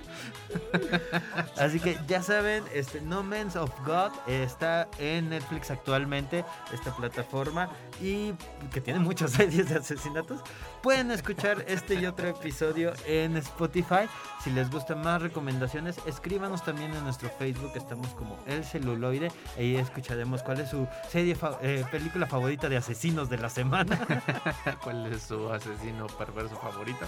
[1.57, 7.69] Así que ya saben, este No Man's of God está en Netflix actualmente, esta plataforma,
[8.01, 8.31] y
[8.71, 10.39] que tiene muchas series de asesinatos.
[10.81, 14.07] Pueden escuchar este y otro episodio en Spotify.
[14.43, 19.31] Si les gustan más recomendaciones, escríbanos también en nuestro Facebook, estamos como El Celuloide.
[19.57, 23.97] Ahí escucharemos cuál es su serie fa- eh, película favorita de asesinos de la semana
[24.83, 27.05] ¿Cuál es su asesino perverso favorito?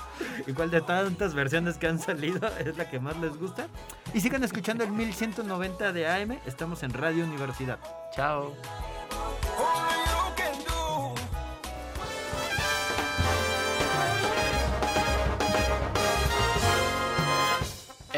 [0.48, 3.68] y cuál de tantas versiones que han salido es la que más les gusta.
[4.14, 7.80] Y sigan escuchando el 1190 de AM, estamos en Radio Universidad.
[8.16, 8.54] Chao.